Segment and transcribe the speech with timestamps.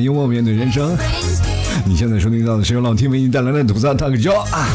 [0.00, 0.96] 幽默面对人生。
[1.86, 4.68] 你现在收听到的是由老 T 为你带来的吐槽大哥啊。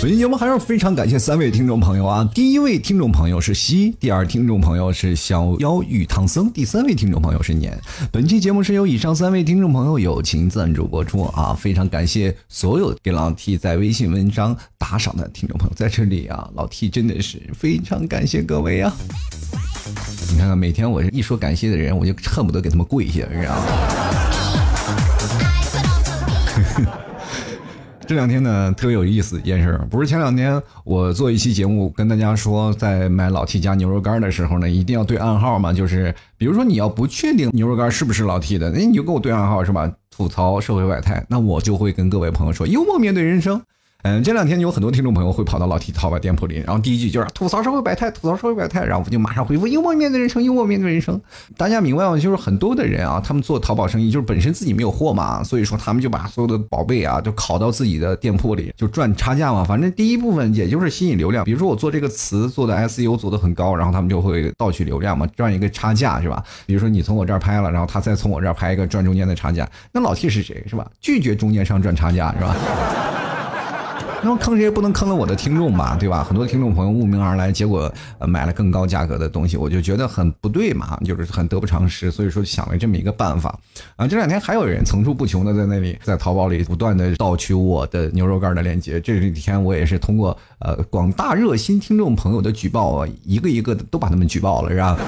[0.00, 2.30] 本期节目还是非常感谢三位听众朋友啊！
[2.32, 7.76] 第一位听众朋友是西，第二听众朋友是小妖与唐僧，第三位听众朋友是年。
[8.12, 11.52] 本期节目是由以上三位听众朋友友情赞助播出啊！
[11.52, 18.96] 非常感谢所有给老 T 在微信文章打赏的听众朋友，在这里啊，老 T 真的是非常感谢各位啊！
[20.30, 23.62] 你看看，每天我一说感谢的人，我就恨不得给他们跪下，你知道吗？
[28.06, 39.90] 这两天呢，特别有意思一件事，不是前两天我做一期节目跟大家说，在买老 T 家牛肉干的时候呢，一定要对暗号嘛，就是比如说你要不确定牛肉干是不是老 T 的，那你就给我对暗号是吧？
[40.10, 43.62] 吐槽社会百态，那我就会跟各位朋友说，幽默面对人生。
[44.04, 51.20] 嗯，这两天有很多听众朋友会跑到老 T 淘宝店铺里，然后第一句就是吐槽社会百态，吐槽社会百态，然后我就马上回复幽默面对人生，幽默面对人生。
[51.56, 52.16] 大家明白吗？
[52.16, 59.64] 就是很多的人啊，他们做淘宝生意，就是本身自己没有货嘛，所以说他们就把所有的宝贝啊，就拷到自己的店铺里，就赚差价嘛。
[59.64, 66.40] 反正第一部分也就是吸引流量，比如说我做这个词做的 SEO 做的很高，然后他们就会盗取流量嘛，赚一个差价是吧？
[66.66, 70.88] 比如说你从我这儿拍了，然后他再从我这儿拍一个赚中间的差价，那老 T 是谁是吧？
[71.00, 72.54] 拒绝中间商赚差价是吧？
[74.20, 76.24] 那么坑谁也不能坑了我的听众吧，对吧？
[76.24, 82.10] 很多听众朋友慕名而来，结果买了更高价格的东西，我就觉得很不对嘛，就是很得不偿失。
[82.10, 83.56] 所以说想了这么一个办法
[83.96, 84.06] 啊。
[84.06, 89.00] 这两天还有人层出不穷的在那里在淘宝里不断的盗取我的牛肉干的链接。
[89.00, 94.98] 这几天我也是通过呃广大热心听众朋友的举报啊，一个一个的都把他们举报了，是吧？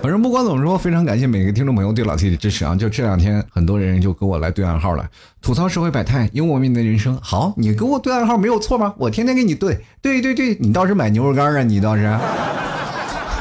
[0.00, 2.74] 反正不管怎么说，非常感谢每个听众朋友对老 T 的支持啊！
[2.74, 5.04] 就这两天，很多人就跟我来对暗号了，
[5.42, 7.18] 吐槽社会百态，幽默面对人生。
[7.20, 8.94] 好，你给我对暗号没有错吗？
[8.96, 11.62] 我天天给你对，对对对，你倒是买牛肉干啊！
[11.64, 12.16] 你倒是，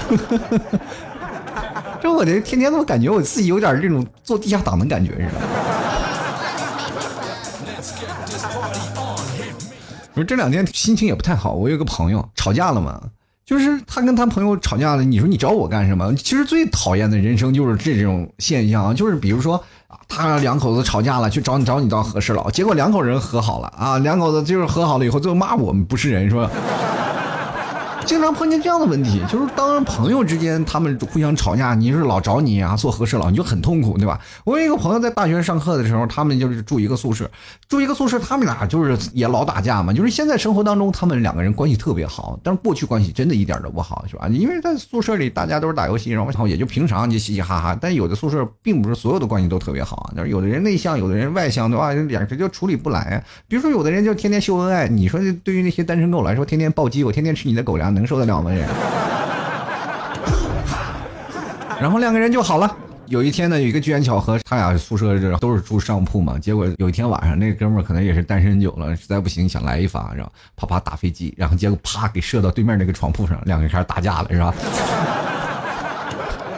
[2.01, 5.31] 这我这天天都感觉我自己有点这种做地下党的感觉似的。
[10.15, 12.99] 不是这两天心情也不太好，我有个朋友吵架了嘛。
[13.47, 16.13] 就是他跟他朋友吵架了，你说你找我干什么？
[16.15, 19.55] 其实最讨厌的人生就是这种现象，就是比如说
[19.87, 26.51] 啊，他两口子吵架了，去找你找你当和事佬，结果两口人和好了啊，两口子就是和好了以后，最后骂我们不是人，是吧。
[28.07, 34.17] 经常碰见这样的问题，就是当朋友之间他们互相吵架，你是老找你啊做和事佬，你就很痛苦，对吧？
[34.45, 37.29] 我有一个朋友在大学上课的时候，他们就是住一个宿舍，
[37.67, 39.91] 住一个宿舍，他们俩就是也老打架嘛。
[39.91, 44.29] 就是现在生活当中，他们两个人关系特别好，但是过去关系真的一点都不好，是吧？
[44.29, 47.77] 因为在宿舍里大家都是打游戏，然后也就平常就嘻嘻哈哈。
[47.79, 51.91] 但有的宿舍并不是所有的关系都特别好，就是有的人内向，有的人外向，对吧？
[51.91, 53.21] 两个人就处理不来。
[53.49, 57.96] 比如说有的人就天天秀恩爱，你说对于那些单身狗来说，天天暴击我，天天吃你的狗粮。
[57.97, 58.51] 能受得了吗？
[58.51, 58.67] 人，
[61.81, 62.75] 然后两个人就好了。
[63.07, 66.37] 有一天呢，有一个机缘巧合，他俩宿舍这都是住上铺嘛。
[66.37, 74.53] 结果有一天晚上，那哥们儿可能也是单身久了，实在不行想来一发，然后啪啪打飞机，然后结果啪给射到对面那个床铺上，两个人开始打架了，是吧？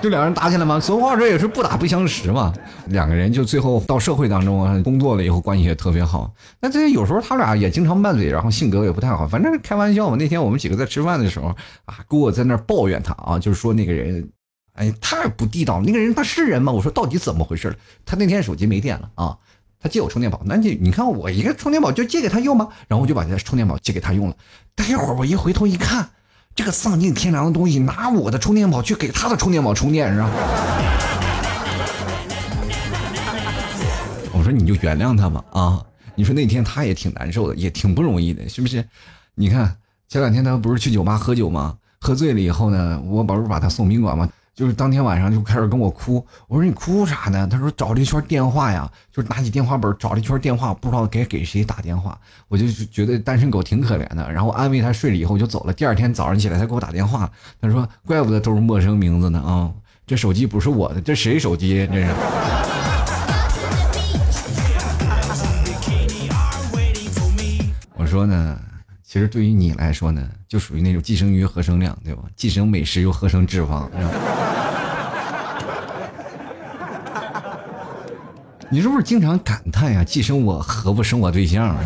[0.02, 2.54] 就两人打起来嘛，俗话说也是不打不相识嘛。
[2.88, 6.34] 两个人就最后到社会当中啊，工作了以后关系也特别好。
[6.62, 10.16] 那这有时候他俩也经常拌嘴，然后性格也不太好，反正开玩笑嘛。
[10.16, 11.48] 那天我们几个在吃饭的时候
[11.86, 14.30] 啊，给我在那抱怨他啊，就是说那个人，
[14.74, 15.84] 哎，太不地道了。
[15.86, 16.72] 那个人他是人吗？
[16.72, 19.38] 我说到底怎么回事他那天手机没电了啊，
[19.82, 20.42] 他借我充电宝。
[20.46, 22.70] 那你你看我一个充电宝就借给他用吗？
[22.88, 24.36] 然后我就把这充电宝借给他用了。
[24.76, 26.10] 待会儿我一回头一看。
[26.56, 30.30] 这个丧尽天良的东西，拿我的充电宝去给他的充电宝充电，是吧？
[34.34, 35.86] 我说你就原谅他吧，啊！
[36.16, 38.84] 你说那天他也挺难受的，也挺不容易的，是不是？
[39.36, 39.78] 你看
[40.10, 41.78] 前两天他不是去酒吧喝酒吗？
[42.02, 44.30] 喝醉了以后呢，我不是把他送宾馆吗？
[44.60, 47.48] 就是当天晚上就开始跟我哭，我说你哭啥呢？
[47.50, 52.20] 他说找了一圈电话呀，就是拿起电话本找了一圈电话，不知道该给谁打电话。
[52.50, 55.72] 我就觉得单身狗挺可怜的，然后安慰他睡了以后就走了。
[55.72, 59.72] 第二天早上起来他给我打电话，他说怪不得都是陌生名字呢啊，
[60.06, 61.88] 这手机不是我的，这谁手机？
[61.88, 62.12] 这是。
[67.96, 68.60] 我说呢，
[69.06, 72.24] 其实对于你来说呢，就属于那种寄生鱼合成量，对吧？
[72.36, 74.12] 寄生美食又合成脂肪，是吧？
[78.72, 80.04] 你是不是经常感叹呀？
[80.04, 81.76] 既生我何不生我对象？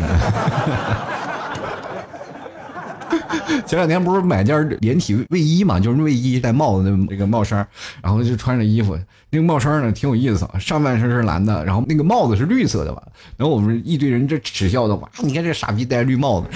[3.66, 7.66] 前两天不是买件连体卫衣嘛，就是卫衣戴帽子的那个帽衫，
[8.02, 8.98] 然后就穿着衣服，
[9.30, 13.02] 那个帽衫呢挺有意思，上半身是蓝的，然后那个帽子是绿色的吧？
[13.36, 16.48] 然后我们一堆人这耻笑的哇，你看这傻逼戴绿帽子。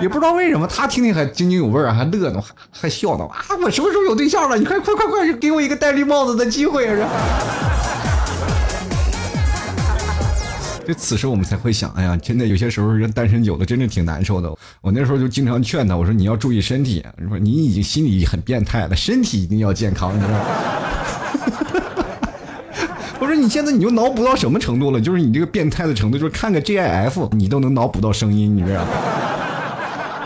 [0.00, 3.24] 也不知道为什么，他听听还津津有味儿，还乐呢，还还笑呢。
[3.24, 4.56] 啊，我什么时候有对象了？
[4.56, 6.86] 你快快快快，给我一个戴绿帽子的机会！
[6.86, 7.04] 是。
[10.86, 14.48] 就此时我们才会想，哎呀，真的有些时候人单身久了，真的挺难受的。
[14.80, 20.44] 我那时候就经常劝他，我说你要注意身体，说你已经心里很变态了，身体一定要健康，你知道吗？
[23.20, 25.00] 我说你现在你就脑补到什么程度了？
[25.00, 28.90] 就是你这个变态的程度，就是看个 GIF 你都能脑补到声音，你知道吗？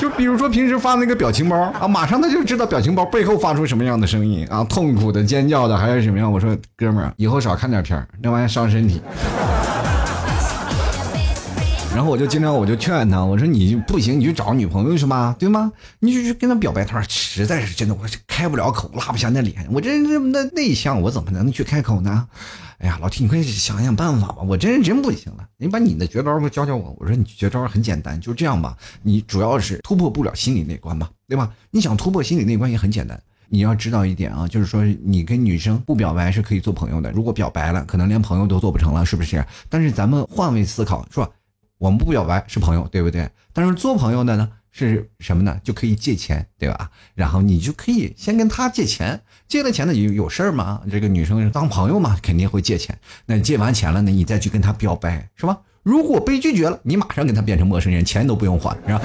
[0.02, 6.30] 就比如说平时发那个表情包啊，马上他就知道表情包背后发出什么样的声音啊，痛苦的、尖叫的还是什么样？
[6.30, 9.00] 我说哥们儿，以后少看点片儿，那玩意儿伤身体。
[11.94, 15.36] 然后我就经常我就劝他，我说你不行，你去找女朋友是吗？
[15.38, 15.70] 对吗？
[15.98, 16.84] 你就去跟他表白。
[16.86, 19.66] 他说实在是真的，我开不了口，拉不下那脸。
[19.70, 22.26] 我这这么的内向，我怎么能去开口呢？
[22.78, 25.46] 哎呀，老弟，你快想想办法吧，我真是真不行了。
[25.58, 26.96] 你把你的绝招给教教我。
[26.98, 28.74] 我说你绝招很简单，就这样吧。
[29.02, 31.52] 你主要是突破不了心理那关吧，对吧？
[31.70, 33.20] 你想突破心理那关也很简单。
[33.48, 37.12] 你要知道一点啊，就是说你跟女生不表白是可以做朋友的。
[37.12, 39.44] 如果表白了，可能连朋友都做不成了，是不是？
[39.68, 41.28] 但是咱们换位思考，是吧？
[41.82, 43.28] 我们不表白是朋友，对不对？
[43.52, 45.58] 但是做朋友的呢是什么呢？
[45.64, 46.88] 就可以借钱，对吧？
[47.12, 50.80] 然后你就可以先跟他借钱，借了钱呢有有事儿吗？
[50.88, 52.96] 这个女生当朋友嘛，肯定会借钱。
[53.26, 55.58] 那借完钱了呢，你再去跟他表白，是吧？
[55.82, 59.00] 如果被拒绝了，你马上跟他变成陌生人，钱都不用还，是吧？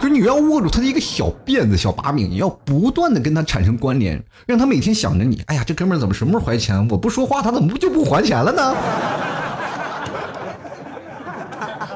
[0.02, 5.40] 就你要握住他的一个小辫子、小把柄，你要不断的跟他产生关联，让他每天想着你。
[5.46, 6.88] 哎呀，这哥们儿怎么什么时候还钱？
[6.88, 8.74] 我不说话，他怎么不就不还钱了呢？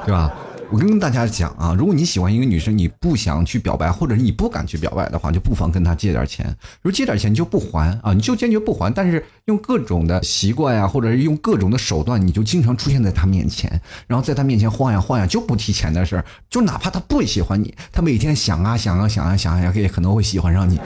[0.05, 0.33] 对吧？
[0.71, 6.47] 我跟大家讲啊，如果你喜欢一个女生，你不想去表白，或者是你不敢去表白的话，就不妨跟她借点钱。
[6.81, 8.91] 如果借点钱就不还啊，你就坚决不还。
[8.91, 13.71] 但是用各种的习惯呀，或者是用各种的手段，你就经常出现在她面前，
[14.07, 16.25] 然后在她面前晃呀晃呀，就不提钱的事儿。
[16.49, 20.81] 就哪怕她不喜欢你，她每天想啊想啊想啊想啊，也可能会喜欢上你。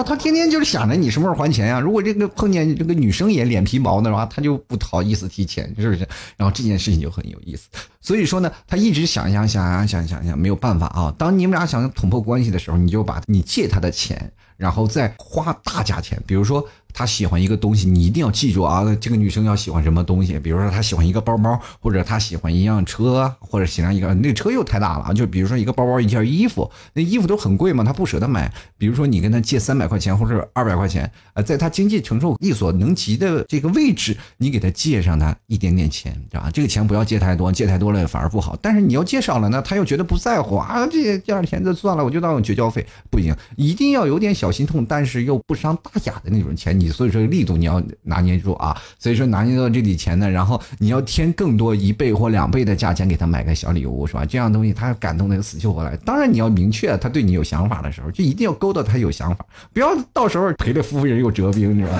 [0.00, 1.80] 他天天就是想着你什么时候还钱呀？
[1.80, 6.06] 如果这个碰见这个女生也脸皮薄的话，他就不好意思提钱，是不是？
[6.36, 7.68] 然后这件事情就很有意思。
[8.00, 11.12] 所以说呢，他一直想想想想想想想，没有办法啊。
[11.18, 16.64] 当你们俩想捅破关系的时候，你就把你借他的钱，然后再花大价钱，比如说。
[16.92, 18.84] 他喜欢一个东西，你一定要记住啊！
[19.00, 20.38] 这个女生要喜欢什么东西？
[20.38, 28.52] 比如说，她喜欢一个包包，或者她喜欢一辆车，或者喜欢一个那个车又太大了就比如说一个包包，一件衣服，那衣服都很贵嘛，她不舍得买。
[28.76, 36.50] 比如说，你跟她借三百块钱或者二百块钱，呃，在她经济承受力所能及的这个位置，你给她借上她一点点钱，知道吧？
[36.52, 38.54] 这个钱不要借太多，借太多了反而不好。
[38.60, 46.81] 但是你要借少了呢，她又觉得不在乎啊，这借点钱就算了，我就当绝交费，不行，一定要有点小心痛，但是又不伤大雅的那种钱。
[46.82, 54.24] 你所以说力度你要拿捏住啊，所以说拿捏到这笔钱呢，然后你要添更多一倍或两倍的价钱给他买个小礼物，是吧？
[54.26, 55.96] 这样东西他感动的死去活来。
[56.04, 61.98] 当然你要明确他对你有想法的时候，就一定要勾到他有想法，不要到时候赔了夫人又折兵，是吧？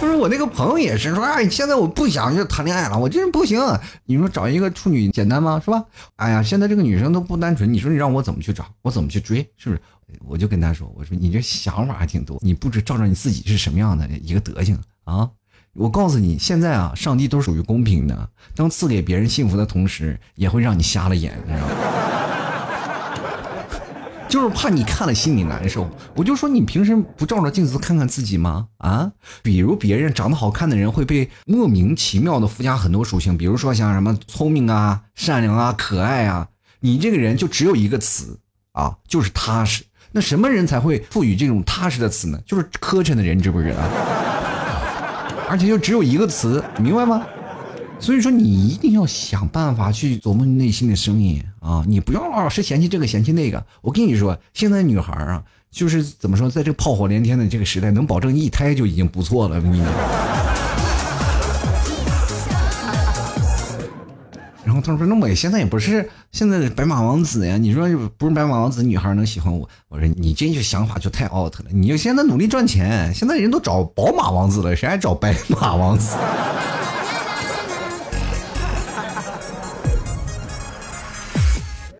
[0.00, 3.60] 就是我那个朋友也是说，哎，现在我不想就谈恋爱了，我真是不行。
[4.06, 5.60] 你说找一个处女简单吗？
[5.64, 5.84] 是吧？
[6.16, 9.80] 哎呀，现在这个女生都不单纯，你说你让我怎么去找，我怎么去追，是不是？
[10.26, 15.30] 我就跟他说：“我说你这想法还挺多，你不知照照你自己是什么样的一个德行啊？
[15.74, 21.74] 我告诉你，现在啊，上帝都属于公平的，当赐给别人幸福的同时，也会让你瞎了眼，你知道吗？
[24.28, 25.88] 就是怕你看了心里难受。
[26.14, 28.68] 我就说你平时不照照镜子看看自己吗？
[28.78, 29.12] 啊？
[29.42, 36.48] 比如别人长得好看的人会被莫名其妙的附加很多属性，比如说像什么聪明啊、善良啊、可爱啊，
[36.80, 38.38] 你这个人就只有一个词
[38.72, 42.38] 啊，就是踏实。”那什么人才会赋予这种踏实的词呢？
[42.46, 43.78] 就是磕碜的人，知不知道？
[45.48, 47.26] 而且就只有一个词，明白吗？
[48.00, 51.82] 所以说你一定要想办法去琢磨内心的声音啊！
[51.86, 53.64] 你不要老是嫌弃这个嫌弃那个。
[53.82, 59.58] 我跟你说，现在女孩啊，就是怎么说，在这个炮火连天的这个时代，能保证一胎就已经不错了。
[59.58, 59.82] 你。
[64.80, 69.68] 他说：“那我现在也不是现在的白马王子呀，你说不是白马王子，女孩能喜欢我？
[69.88, 71.66] 我说你这就想法就太 out 了。
[71.70, 76.16] 你就现在努力赚钱，现在人都找宝马王子了，谁还找白马王子？”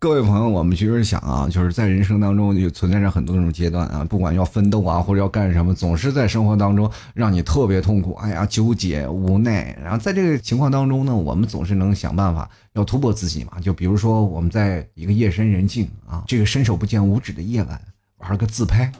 [0.00, 9.76] 各位朋友，我们其实想啊，就是在人生当中就存在着很多种阶段啊，不管要奋斗啊，或者要干什么，总是在生活当中让你特别痛苦，哎呀，纠结无奈。
[9.82, 13.60] 然后在这个情况当中呢，我们总是能想办法要突破自己嘛。
[13.60, 17.80] 就比如说，我们在一个夜深人静啊，这个伸手不见五指的夜晚，
[18.18, 18.90] 玩个自拍。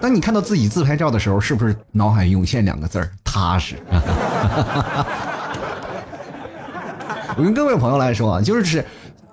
[0.00, 3.76] 当你看到自己自拍照的时候，是不是脑海涌现两个字儿踏实？
[7.38, 8.84] 我跟各位朋友来说啊，就是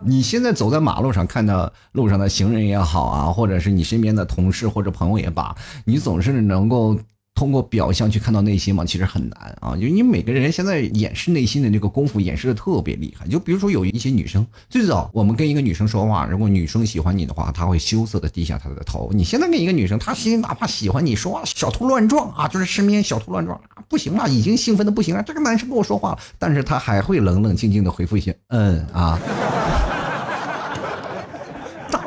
[0.02, 5.56] 你现在走在马路上，看到路上的行人也好啊，或者是你身边的同事或者朋友也罢，
[5.86, 6.98] 你总是能够。
[7.36, 13.28] 通过表象去看到内心嘛，其实很难啊，就你每个人现在掩饰内心的这个功夫掩饰的特别厉害。
[13.28, 19.10] 就比如说有一些女生，最早我们跟一个女生说话，如果女生喜欢你的话，她会羞涩的低下她的头。
[19.14, 25.24] 你现在跟一个女生，她心里哪怕喜欢你，说话小兔乱撞啊，就是身边小兔乱撞啊，不行了，已经兴奋的不行了。
[25.24, 29.20] 这个男生跟我说话了，但是他还会冷冷静静的回复一些嗯啊。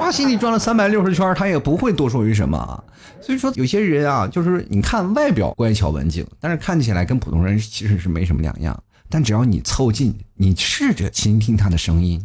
[0.07, 2.79] 他心里转了三百六十圈，他也不会多说于什么啊。
[3.21, 8.81] 所以说，有些人啊，就是你看外表乖巧文静，但是看起来跟普通人其实是没什么两样。
[9.11, 12.25] 但只要你凑近，你试着倾听他的声音，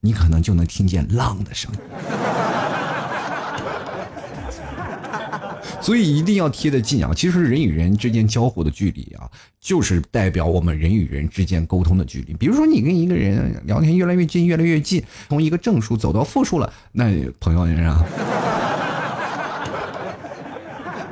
[0.00, 1.78] 你可能就能听见浪的声音。
[5.80, 7.12] 所以一定要贴得近啊！
[7.14, 9.30] 其实人与人之间交互的距离啊，
[9.62, 12.34] 就是代表我们人与人之间沟通的距离。
[12.34, 17.04] 比如说，你跟一个人聊天越来越近，越来越近，从一个正数走到负数了，那
[17.38, 18.04] 朋友啊。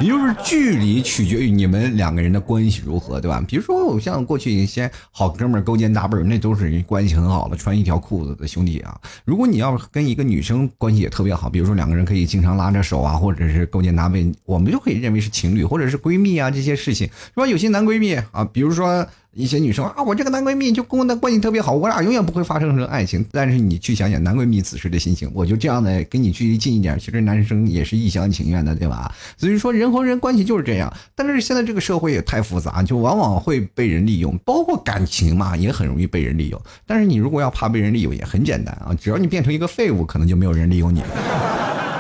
[0.01, 3.45] 也就是距离取决于你们两个人的关系如何，对吧？
[3.47, 8.99] 比如说，我像过去一些好哥们勾肩搭背，那都是关系很好的，穿一条裤子的兄弟啊。
[9.27, 17.47] 如果你要跟一个女生关系也特别好，比如说两个人可以经常拉着手啊，或者是勾肩搭背，我们就可以认为是情侣或者是闺蜜啊这些事情，是吧？
[17.47, 19.07] 有些男闺蜜啊，比如说。
[19.33, 23.25] 一些女生啊，我这个男闺蜜就跟我的关系特别好，我俩永远不会发生成爱情。
[23.31, 29.15] 但是你去想想男闺蜜此时的心情，我就这样的跟你距离近一点，其实男生也是一厢情愿的，对吧？
[29.37, 30.93] 所以说人和人关系就是这样。
[31.15, 36.61] 但是现在这个社会也太复杂，就往往会被人利用，包括感情嘛，也很容易被人利用。
[36.85, 42.00] 但是你如果要怕被人利用，也很简单啊，只要你变成一个废物，可能就没有人利用你了。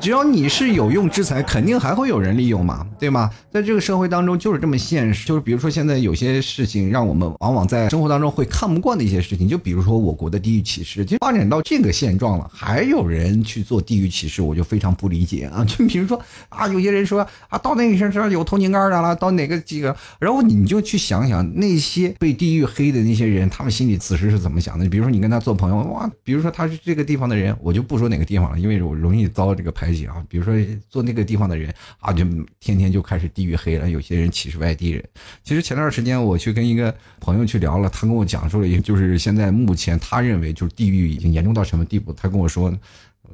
[0.00, 3.30] 只要你是有用之才，肯定还会有人利用嘛，对吗？
[3.52, 5.26] 在这个社会当中就是这么现实。
[5.26, 15.62] 就是比如说现在有些事情，让我们往往在生活当中会看不惯的一些事情，就比如说我国的地域歧视，就发展到这个现状了，还有人去做地域歧视，我就非常不理解啊！
[15.66, 24.88] 就比如说啊，有些人说啊，到那个城市有偷井盖的了，到哪个几个，然后你就去想想那些被地域黑的那些人，他们心里此时是怎么想的？
[24.88, 29.89] 比如说你跟他做朋友，哇，比如说他是这个地方的人，我就不说哪个地方了，因为我容易遭这个排。
[30.06, 30.54] 啊，比如说
[30.88, 32.24] 做那个地方的人啊，就
[32.58, 33.90] 天天就开始地域黑了。
[33.90, 35.04] 有些人歧视外地人。
[35.44, 42.12] 其实前段时间我去跟一个朋友去聊了，他跟我讲述了一个，就是现在目前他认为就是地域已经严重到什么地步。
[42.12, 42.72] 他跟我说，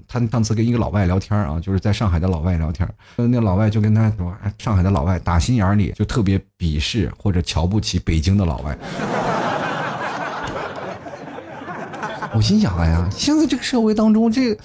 [0.08, 8.76] 他上次跟一个老外聊天啊，就是在上海的老外聊天，那老外就跟他说，上海的老外打心眼里就特别鄙视或者瞧不起北京的老外。
[12.34, 14.56] 我心想，哎呀，现在这个社会当中这。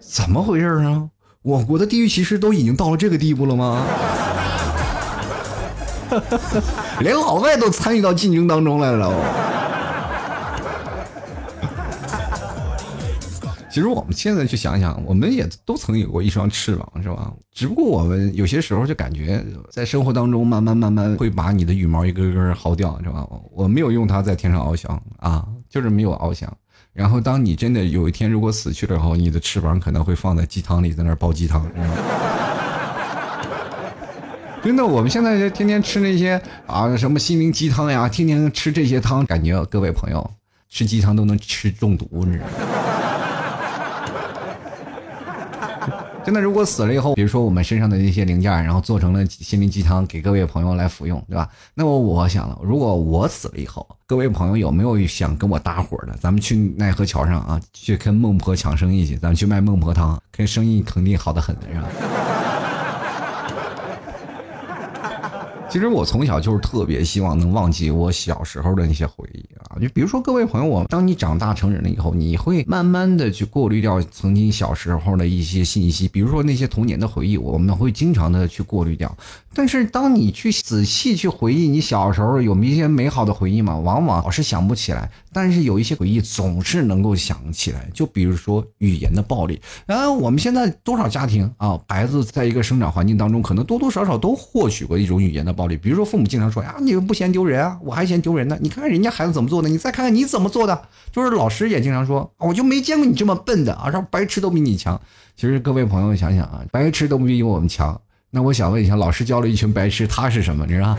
[0.00, 1.06] 怎么回事啊？
[1.48, 3.82] 我国的地域歧视都已经到了这个地步了吗？
[7.00, 9.10] 连老外都参与到竞争当中来了。
[13.70, 17.32] 其实我们现在去想想，我们也都曾有过一双翅膀，是吧？
[17.50, 23.26] 只不过我们有些时候就感觉在生活当中慢慢慢慢会把你的羽毛一根根薅掉，是吧？
[23.52, 26.54] 我没有用它在天上翱翔啊，就是没有翱翔。
[26.98, 31.64] 然后，当你真的有一天如果死去了后，你的翅膀可能会放在鸡汤里，在那儿煲鸡汤。
[34.60, 40.28] 真的，我们现在就天天吃那些啊什么心灵鸡汤呀，天天吃这些汤，感觉各位朋友
[40.68, 42.52] 吃鸡汤都能吃中毒，你知道吗？
[46.28, 51.48] 真的，如果死了以后，比如说我们身上的那些零件，然后做成了心灵鸡汤，给各位朋友来服用，对吧？
[51.72, 56.14] 那么我想了，如果我死了以后，各位朋友有没有想跟我搭伙的？
[56.20, 61.88] 咱们去奈何桥上啊，去跟孟婆抢生意去，咱们去卖孟婆汤，看生意肯定好的很，是吧？
[65.70, 79.14] 其实我从小就是特别希望能忘记我小时候的那些回忆啊，就比如说各位朋友，我当你长大成人了以后，你会慢慢的去过滤掉曾经小时候的一些信息，比如说那些童年的回忆，我们会经常的去过滤掉。
[79.52, 85.10] 但是当你去仔细去回忆你小时候有一些美好的回忆嘛，往往老是想不起来。
[85.32, 89.60] 但是有一些回忆总是能够想起来，就比如说语言的暴力。
[89.86, 95.76] 然后我们现在多少家庭啊，孩子在一个生长环境当中，可能多多少少都获取过一种语言的暴力。
[95.76, 98.58] 比如说父母经常说呀，你们不嫌丢人啊，我还嫌丢人呢。
[98.60, 100.82] 你看看人家孩子怎么做的，你再看看你怎么做的。
[101.12, 105.00] 就是老师也经常说，我就没见过你这么笨的啊，说白痴都比你强。
[105.36, 108.00] 其实各位朋友想想啊，白痴都比我们强。
[108.30, 110.66] 那我想问一下，老师教了一群白痴，他是什么？
[110.66, 110.96] 你知道？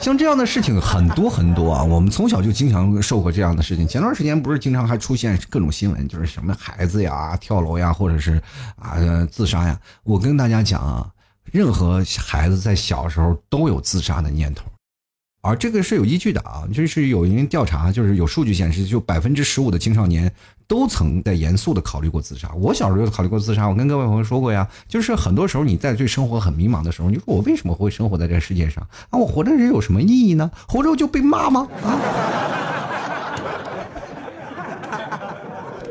[0.00, 3.86] 像这样的事情很多很多啊，我们从小就经常受过这样的事情。
[3.86, 8.40] 前段时间不是经常还出现各种新闻，就是什么孩子呀跳楼呀，或者是
[8.76, 8.96] 啊
[9.30, 9.78] 自杀呀。
[10.04, 11.10] 我跟大家讲啊，
[11.44, 14.64] 任何孩子在小时候都有自杀的念头。
[15.40, 20.30] 而这个是有依据的啊，就是有人调查，就是有数据显示，就百分之十五的青少年
[20.66, 22.50] 都曾在严肃的考虑过自杀。
[22.54, 29.18] 我小时候就考虑过自杀，我跟各位朋友说过呀，就是很多时候你在对生活很迷茫的时候，你说我为什么会生活在这个世界上啊？
[29.18, 30.50] 我活着人有什么意义呢？
[30.66, 31.68] 活着就被骂吗？
[31.84, 32.57] 啊？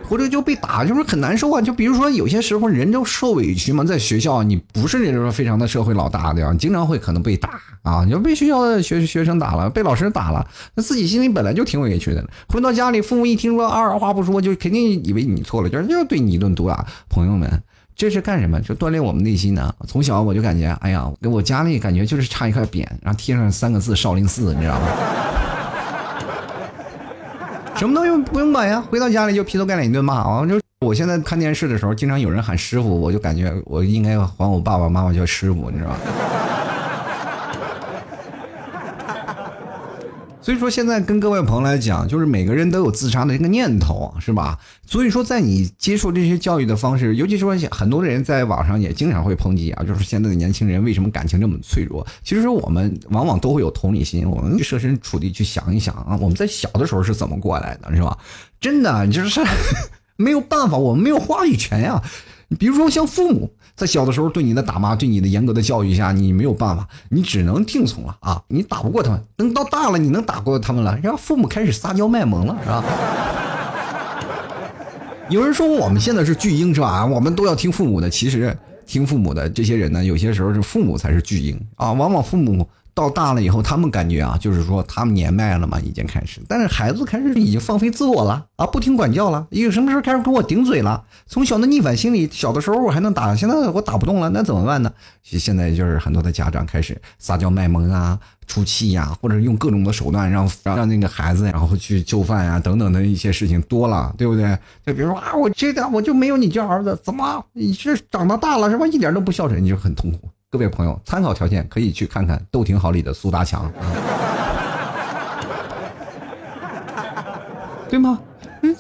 [0.08, 1.62] 或者就被打，就是很难受啊。
[1.62, 12.26] 就比如说，有些时候人就受委屈嘛，在学校你不是那种非常的社会老大的呀，经常会可能被打啊，你就被学校的学学生打了，被老师打了，那自己心里本来就挺委屈的。
[12.48, 16.86] 回到家里，父母一听说二话不说，就肯定以为你错了，就是要对你一顿毒打。
[17.10, 17.50] 朋友们，
[17.96, 18.60] 这是干什么？
[18.62, 19.76] 就锻炼我们内心的。
[19.88, 24.88] 从小我就感觉，哎呀，给我家里感觉就是差一块匾，然后贴上三个字“少林寺”，你知道吗？
[27.78, 28.84] 什么都用不用管呀？
[28.90, 30.44] 回到家里就劈头盖脸一顿骂啊！
[30.48, 35.98] 就我现在看电视的时候，经常有人喊师傅，我就感觉我应该还我爸爸妈妈叫师傅，你知道吧？
[40.48, 44.58] 所以说，现在跟各位朋友来讲，就是每个人都有自杀的一个念头，是吧？
[44.86, 52.08] 所以说，在你接受这些教育的方式，尤其是说很多的人在网上也经常会抨击啊，就是现在的年轻人为什么感情这么脆弱？
[52.24, 58.18] 其实我们往往都会有同理心，我们设身处地去想一想啊，我们在小的时候是怎么过来的，是吧？
[58.62, 59.42] 真的就是
[60.16, 62.02] 没有办法，我们没有话语权呀。
[62.58, 63.52] 比如说像父母。
[63.78, 68.42] 在小的时候对你的打骂，对你的严格的教育下，你没有办法，你只能听从了啊！
[68.48, 72.84] 你打不过他们，等到大了，你能打过他们了，然后父母开始撒娇卖萌了，是吧？
[75.30, 77.06] 有人说我们现在是巨婴是吧？
[77.06, 78.58] 我们都要听父母的，其实
[78.88, 82.68] 听父母的这些人呢，有些时候是父母才是巨婴啊，往往父母。
[82.98, 86.42] 到大了以后，他们感觉啊，就是说他们年迈了嘛，已经开始。
[86.48, 91.04] 但是孩子开始已经放飞自我了啊，不听管教了，有什么事开始跟我顶嘴了。
[91.28, 94.92] 从小的逆反心理，小的时候我还能打，现在我打不动了，那怎么办呢？
[95.22, 104.58] 现在就是很多的家长开始撒娇卖萌啊，出气呀，或者用各种的手段让让那个孩子，然后去就范啊，等等的一些事情多了，对不对？
[104.84, 108.88] 就比如说啊，我这个我就没有你这儿子，怎么你是长到大了是吧？
[108.88, 110.28] 一点都不孝顺，你就很痛苦。
[110.50, 113.70] 各位朋友，参考条件可以去看看《都挺好》里的苏大强，
[117.90, 118.18] 对吗？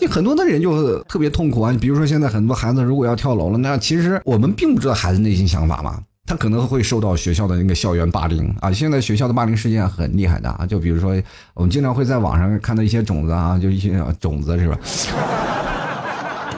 [0.10, 1.76] 很多的人就特别痛苦啊。
[1.82, 6.02] 比如说，现在很多孩子如果要跳楼了，那其实我们并不知道孩子内心想法嘛。
[6.26, 8.72] 他可能会受到学校的那个校园霸凌啊。
[8.72, 10.66] 现在学校的霸凌事件很厉害的啊。
[10.66, 11.22] 就比如说，
[11.54, 14.78] 我们经常会在网上看到一些种子啊，就一些种子是吧？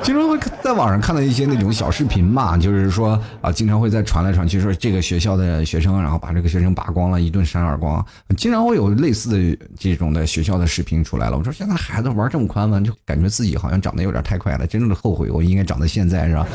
[0.02, 8.04] 经常会在网上看到一些那种小视频嘛，就是说啊，经常会在传来传去，说这个学校的学生，然后把这个学生扒光了，一顿扇耳光，
[8.36, 11.38] 经常会有类似的这种的学校的视频出来了。
[11.38, 12.80] 我说现在孩子玩这么宽吗？
[12.80, 16.48] 就感觉自己好像长得有点太快了，真正的后悔，我应该长到现在是吧？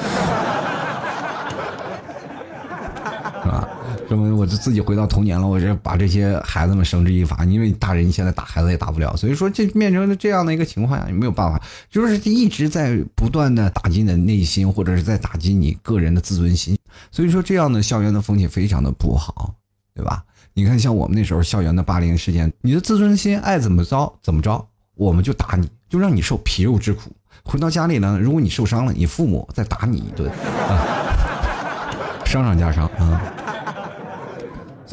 [3.43, 3.69] 是吧？
[4.09, 16.77] 说明我就自己回到童年了，我这把这些孩子们绳之以法，因为大人现在打孩子也打不了，所以说这变成了这样的一个情况下，也没有办法，就是一直在不断的打击你的内心，或者是在打击你个人的自尊心，
[17.11, 19.55] 所以说这样的校园的风气非常的不好，
[19.95, 20.23] 对吧？
[20.53, 27.11] 你看像我们那时候校园的霸凌事件，你的自尊心爱怎么着怎么着，我们就打你，就让你受皮肉之苦。
[27.43, 30.31] 回到家里呢，如果你受伤了，你父母再打你一顿，
[30.69, 30.85] 啊
[32.25, 33.21] 伤上加伤啊。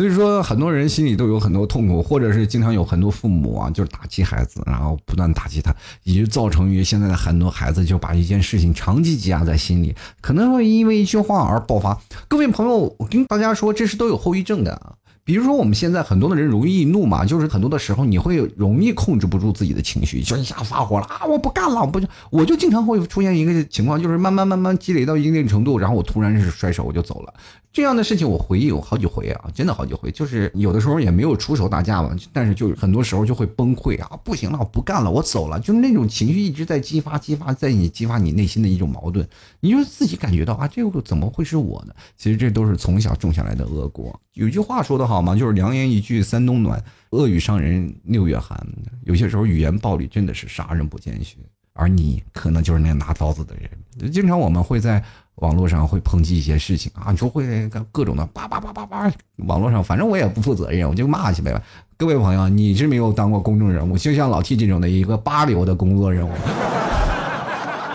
[0.01, 11.95] 所以说，很多人心里都有很多痛苦，或者是经常有很多父母啊，就是打击孩子，然后不断打击他，以及造成于现在的很多孩子就把一件事情长期积压在心里，可能会因为一句话而爆发。
[12.27, 14.95] 各位朋友，我跟大家说，这是都有后遗症的。
[15.23, 21.27] 比如说，我们现在很多的人容易怒嘛，就是很多的时候你会容易控制不住自己的情绪，就一下发火了啊！
[21.27, 27.31] 我不干了，不就我就经常会出现一个情况，就是慢慢慢慢积累到一定程度，然后我突然是甩手我就走了。
[27.73, 39.25] 这样的事情我回忆有好几回啊，真的好几回，就是有的时候也没有出手打架嘛，但是就很多时候就会崩溃啊，不行了，我不干了，我走了，就是那种情绪一直在激发，激发在你激发你内心的一种矛盾，
[39.61, 41.93] 你就自己感觉到啊，这个怎么会是我呢？
[42.17, 44.19] 其实这都是从小种下来的恶果。
[44.33, 48.67] 有句话说得好嘛，就是良言一句三冬暖，恶语伤人六月寒。
[49.05, 51.37] 有些时候语言暴力真的是杀人不见血，
[51.71, 54.11] 而你可能就是那个拿刀子的人。
[54.11, 55.01] 经常我们会在。
[55.41, 59.11] 网络上会抨击一些事情啊，就会各种的叭叭叭叭叭。
[59.47, 61.59] 网络上反正我也不负责任，我就骂去呗。
[61.97, 66.31] 各位朋友，你是没有当过公众人物，就像老 T 这种的一个八流的工作人物，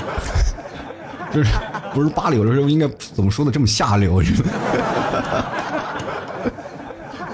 [1.32, 1.54] 就是
[1.94, 4.20] 不是八流的时候应该怎么说的这么下流？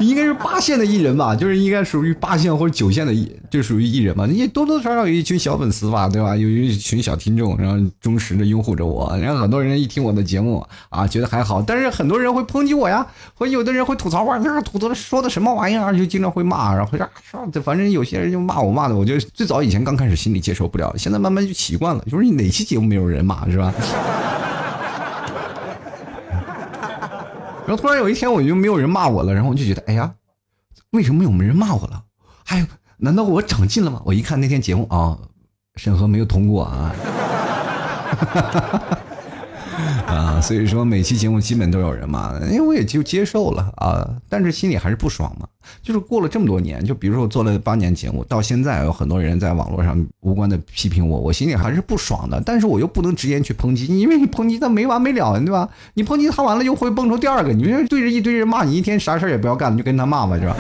[0.02, 4.26] 应该是八线的艺人吧，就是应该属于八线或者九线的艺，就属于艺人嘛。
[4.26, 6.36] 你多多少少有一群小粉丝吧，对吧？
[6.36, 9.16] 有一群小听众，然后忠实的拥护着我。
[9.18, 16.98] 然后很多人一听我的节目啊，觉得还好，但是很多人会抨击我呀，或有的人会吐槽我，那吐槽说的什么玩意儿，就经常会骂，然后
[17.30, 22.04] 说，反正有些人就骂我骂的，我就最早以前刚开始心里接受不了，现在慢慢就习惯了。
[22.10, 23.72] 就是哪期节目没有人骂是吧？
[27.66, 30.14] 然后突然有一天我就没有人骂我了，然后我就觉得，哎呀，
[30.90, 32.04] 为什么有没人骂我了？
[32.46, 32.66] 哎，
[32.98, 34.02] 难道我长进了吗？
[34.04, 35.18] 我一看那天节目啊，
[35.76, 36.94] 审核没有通过啊。
[38.12, 38.98] 哈哈哈哈哈
[40.12, 45.48] 啊，所以说每期节目基本都有人骂，因为我也就接受了啊，但是心里还是不爽嘛。
[45.80, 52.42] 就是过了这么多年，就比如说我做了八年节目，到现在有很多人在网络上无关的批评我，我心里还是不爽的。
[52.44, 55.68] 但是我又不能直接去抨击，因为你抨击他没完没了，对吧？
[55.94, 60.56] 你抨击他完了又会蹦出第二个，你就对着一堆人骂你，一天啥事也不要干，你就跟他骂吧，是吧？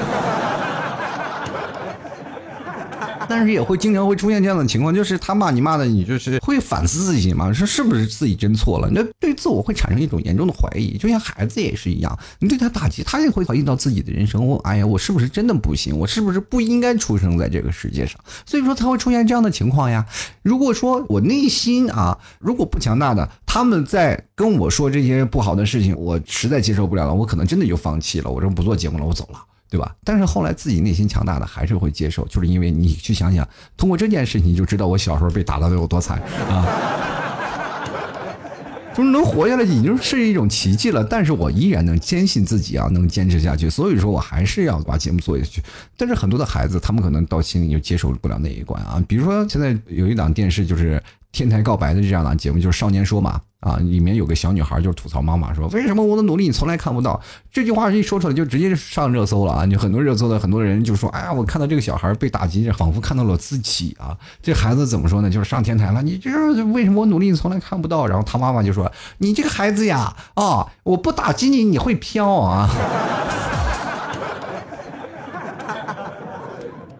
[3.32, 8.90] 但是也会经常会出现这样的情况，就是他骂你骂的你，就是会反思自己嘛，说是不是自己真错了？
[8.92, 14.46] 那对自我会产生一种严重的怀疑，就像孩子也是一样，你对他打击，他也会怀疑到自己的人生。
[14.46, 15.98] 我哎呀，我是不是真的不行？
[15.98, 18.20] 我是不是不应该出生在这个世界上？
[18.44, 20.06] 所以说才会出现这样的情况呀。
[20.42, 29.38] 如果说我内心啊，如果不强大的，他们在跟我说这些不好的事情，我实在接受不了了，我可能真的就放弃了，我说不做节目了，我走了。
[29.72, 29.96] 对吧？
[30.04, 36.68] 但是后来自己内心强大的还是会接受，就是因为你去想想，通过这件事情你就知道我小时候被打的有多惨啊！
[38.94, 43.70] 就是能活下来已经是一种奇迹了，但是我依然能坚信自己啊，能坚持下去。
[43.70, 45.62] 所以说我还是要把节目做下去。
[45.96, 49.02] 但是很多的孩子，他们可能到心里就接受不了那一关啊。
[49.08, 50.96] 比如说现在有一档电视就是
[51.32, 53.40] 《天台告白》的这样档节目，就是《少年说》嘛。
[53.62, 57.20] 啊，里面有个小女孩就是吐槽妈妈说：“为什么我的努力你从来看不到？”
[57.52, 59.64] 这句话一说出来就直接上热搜了啊！
[59.64, 65.30] 就很多热搜的很多人就说：“哎呀，我看到这个小孩被打击，仿佛看到了自己啊！”这孩子怎么说呢？
[65.30, 66.30] 就是上天台了，你这
[66.72, 68.04] 为什么我努力你从来看不到？
[68.04, 72.68] 然后他妈妈就说：“你这个孩子呀，啊，我不打击你，你会飘啊！”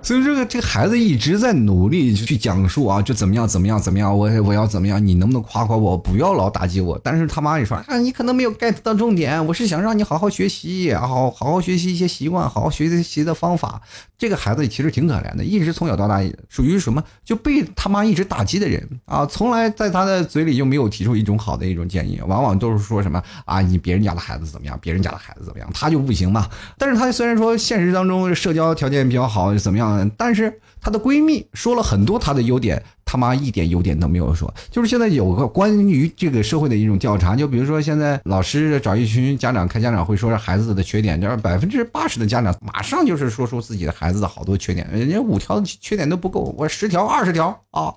[0.02, 7.00] 所以这个这个孩子一直在努力去讲述啊，就怎么样怎么样怎么样，我我要怎么样，你能不能夸夸我，不要老打击我。
[7.04, 13.80] 但是他妈也说啊，你可能没有 get 到重点，我是想让你好好学习，好好好学习一些习惯，好好学习的方法。
[14.18, 26.48] 这个孩子其实挺可怜的，一直从小到大属于什么就被他妈一直打击的人啊，从来在他的嘴里就没有提出一种好的一种建议，往往都是说什么啊，你别人家的孩子怎么样，别人家的孩子怎么样，他就不行嘛。
[26.76, 29.91] 但是他虽然说现实当中社交条件比较好，怎么样？
[30.16, 34.52] 但是她的闺蜜说了很多她的优点，他妈一点优点都没有说。
[34.70, 47.92] 就是现在有个关于这个社会的一种调查，就比如说现在老师找一群家长开家长会，说孩子的缺点，这百分之八十的家长马上就是说出自己的孩子的好多缺点，人家五条缺点都不够，我十条二十条啊，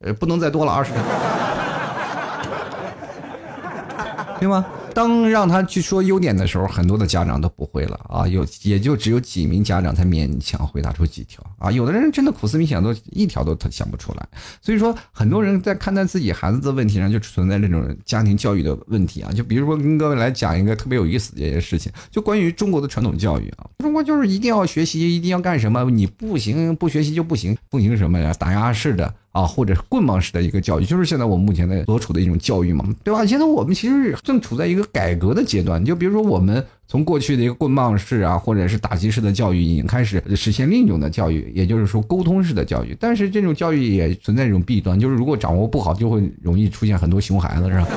[0.00, 1.02] 呃，不能再多了二十条，
[4.38, 4.64] 对吗？
[4.94, 14.28] 当让他去说优点的时候，很多的家长都不会了啊，有也就只有几名家长才勉强回答出几条啊，有的人真的苦思冥想都一条都他想不出来。
[14.62, 19.32] 所以说，很多人在看待自己孩子的问题上就存在这种家庭教育的问题啊。
[19.32, 28.32] 就比如说跟各位来讲一个特别有意思的一件事情，就关于中国的传统教育啊，中国就是一定要学习，一定要干什么，你不行不学习就不行，不行什么呀？
[28.38, 29.12] 打压式的。
[29.34, 33.26] 啊，或者是棍棒式的一个教育，就是现在我们目前的所处的一种教育嘛，对吧？
[33.26, 42.96] 现在我们其实正处在一个改革的阶段，就比如说我们从过去的一个棍棒式啊，或者是打击式的教育，已经开始实现另一种的教育，也就是说沟通式的教育。
[43.00, 47.88] 但是这种教育也存在一种弊端，就是如果掌握不好，就会容易出现很多熊孩子，是吧？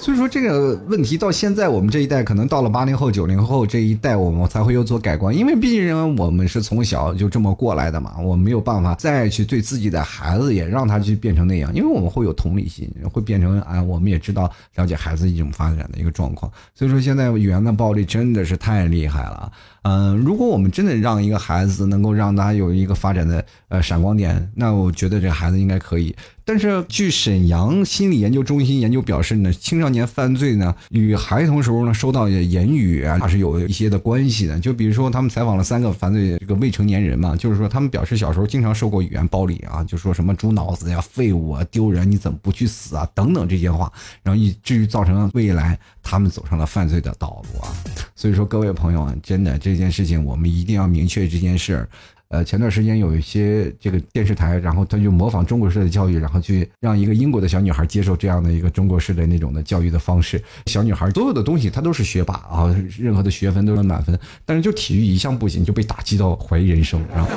[0.00, 16.50] 所以说这个问题到现在我们这一代可能到了八零后九零后这一代，我们才会有所改观，因为毕竟我们是从小就这么过来的嘛，我没有办法再去对自己的孩子也让他去变成那样，因为我们会有同理心，会变成啊，我们也知道了解孩子一种发展的一个状况。
[16.74, 19.52] 所以说现在语言的暴力真的是太厉害了。
[19.82, 26.14] 嗯，如果我们真的让一个孩子能够让他有一个发展的呃闪光点，那我觉得这孩子应该可以。
[26.50, 34.58] 但是据沈阳心理研究中心研究表示呢，青少年犯罪呢与孩童时候呢收到言语啊，它是有一些的关系的。
[34.58, 43.88] 就比如说他们采访了三个犯罪这个未成年人嘛，就是说他们表示小时候经常受过语言暴力啊，就说什么猪脑子呀、废物啊、丢人，你怎么不去死啊等等这些话，
[44.24, 47.70] 然后以至于造成未来他们走上了犯罪的道路啊。
[48.16, 51.88] 所以说各位朋友啊，真的这件事情我们一定要明确这件事儿。
[52.30, 60.40] 呃，前段时间有一些这个电视台，然后他就模仿中国式的教育，然后去让一个英国的小女孩接受这样的一个中国式的那种的教育的方式。
[60.66, 64.16] 小女孩所有的东西她都是学霸啊，任何的学分都是满分，
[64.46, 67.28] 但是就体育一项不行，就被打击到怀疑人生，然后。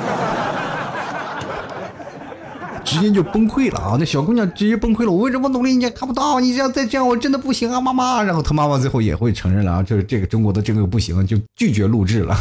[2.94, 3.96] 直接就崩溃了啊！
[3.98, 5.10] 那小姑娘直接崩溃了。
[5.10, 6.38] 我为什么努力你也看不到？
[6.38, 8.22] 你这样再这样，我真的不行啊，妈妈！
[8.22, 12.36] 然后她妈妈最后也会承认了啊，就是这个中国的这个不行，就 拒绝录制了，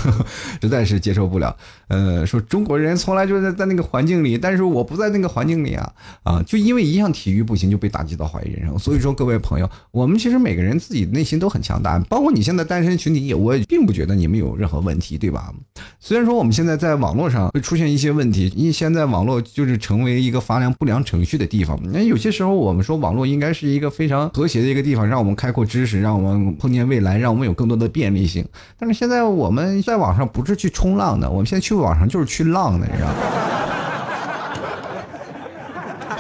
[0.61, 1.55] 实在是接受不了。
[1.87, 5.91] 呃，说中国人从来就是在在那个环境里，但是我不在那个环境里啊
[6.23, 6.43] 啊！
[6.43, 8.77] 就因为一项体育不行，就被打击到怀疑人生。
[8.77, 15.51] 所以说，各位朋友，我们其实每个人自己内心都很强大，包括你现在单身群体也，我并不觉得你们有任何问题，对吧？
[15.99, 21.79] 虽然说我们现在在网络上会出现一些问题，因为现在网络就是成为一个发量不良程序的地方。
[21.85, 28.45] 那有些时候我们说网络应该是一个非常和谐的一个地方，让我们开阔知识，让我们碰见未来，让我们有更多的便利性。
[28.77, 33.15] 但是现在我们在网上不是去冲浪的，我们现在去网上就是去浪的，你知道吗？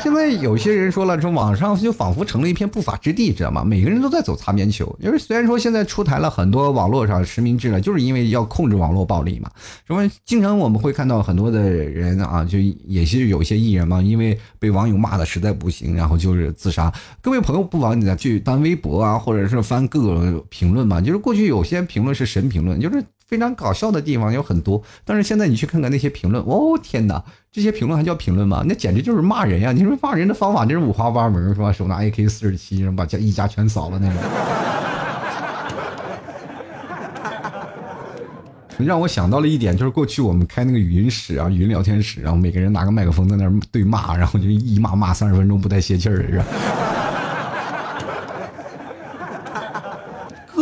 [0.03, 3.63] 现在有些人说了，说网上就仿佛成了一片不法之地，知道吗？
[3.63, 4.93] 每个人都在走擦边球。
[4.99, 9.49] 因为虽然说现在出台了很多网络上实名制了，就是因为要控制网络暴力嘛。
[9.87, 16.91] 什么经常我们会看到很多的人啊，就也是有些艺人嘛，因为被网友骂的实在不行，然后就是自杀。
[17.21, 23.01] 各位朋友不妨你再去翻微博啊，或者是翻各种评论嘛，就是过去有些评论是神评论，就是
[23.33, 27.23] 非常搞笑的地方有很多，但是现在你去看看那些评论，哦天哪！
[27.51, 28.63] 这些评论还叫评论吗？
[28.67, 29.71] 那简直就是骂人呀！
[29.71, 31.71] 你说骂人的方法真是五花八门，是吧？
[31.71, 34.17] 手拿 AK 四十七，然后把家一家全扫了那种。
[38.77, 46.45] 让我想到了一点，就是过去我们开那个语音室啊，语音聊天室，然后每个人拿个麦克风在那儿对骂，然后就一骂骂三十分钟不带泄气儿，是吧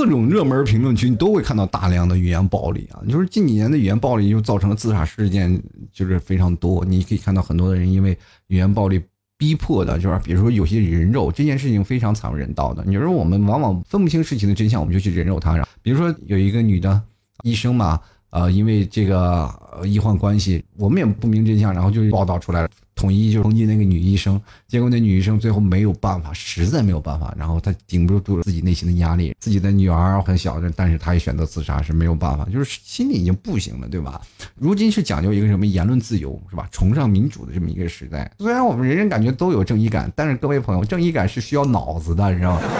[0.01, 3.05] 各种热门评论区，你都会看到大量的语言暴力啊！
[3.07, 5.61] 就是近几年的语言暴力，就造成了自杀事件，
[5.93, 6.83] 就是非常多。
[6.83, 8.99] 你可以看到很多的人因为语言暴力
[9.37, 12.83] 逼迫的，就是比如说有些人肉这件事情非常惨无人道的。
[12.87, 15.63] 你说我们往往分不清事情的真相，我们就去人肉他。
[15.83, 16.99] 比如说有一个女的
[17.43, 17.99] 医生嘛，
[18.31, 19.47] 呃，因为这个
[19.85, 22.69] 医患关系，我们也不明真相，然后就报道出来了。
[22.95, 34.21] 统一就攻击那个女医生，结果那女医生最后没有办法，实在没有办法，然后她顶不住自己内心的压力，自己的女儿很小，但是她也选择自杀是没有办法，就是心里已经不行了，对吧？
[34.55, 36.67] 如今是讲究一个什么言论自由，是吧？
[36.71, 38.31] 崇尚民主的这么一个时代。
[38.37, 42.61] 虽然我们人人感觉都有正义感，但是各位朋友，正义感是需要脑子的，你知道吗？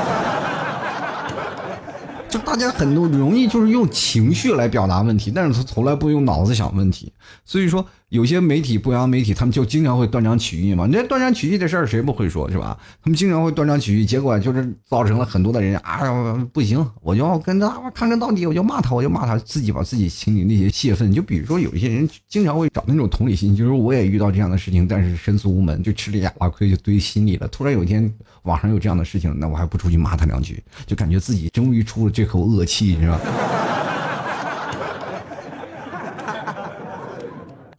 [2.30, 7.12] 就大家很多容易就是用情绪来表达问题，但是他从来不用脑子想问题，
[7.44, 7.84] 所以说。
[8.12, 10.86] 有些媒体不良媒体，他们就经常会断章取义嘛。
[10.86, 12.78] 你这断章取义的事儿，谁不会说是吧？
[13.02, 21.10] 他们经常会断章取义，结果就是造成了很多的人啊，不行，我就要跟他抗争到底，我就骂他，我就骂他，自己把自己心里那些泄愤。
[21.14, 27.48] 就比如说，有一些人经常会找那种同理心，就是我也遇到这样的事情，但是申诉无门，就吃了哑巴亏，就堆心里了。
[27.48, 33.22] 突然有一天网上有这样的事情，那我还不出去骂他两句，就感觉自己终于出了这口恶气，是吧？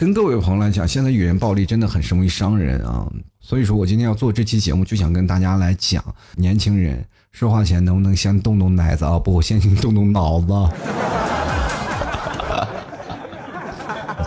[0.02, 3.06] 跟各位朋友来讲，现在语言暴力真的很容易伤人啊！
[3.38, 6.02] 所以说我今天要做这期节目，就想跟大家来讲，
[6.34, 9.16] 年轻人说话前能不能先动动奶子啊？
[9.16, 10.46] 不，先动动脑子。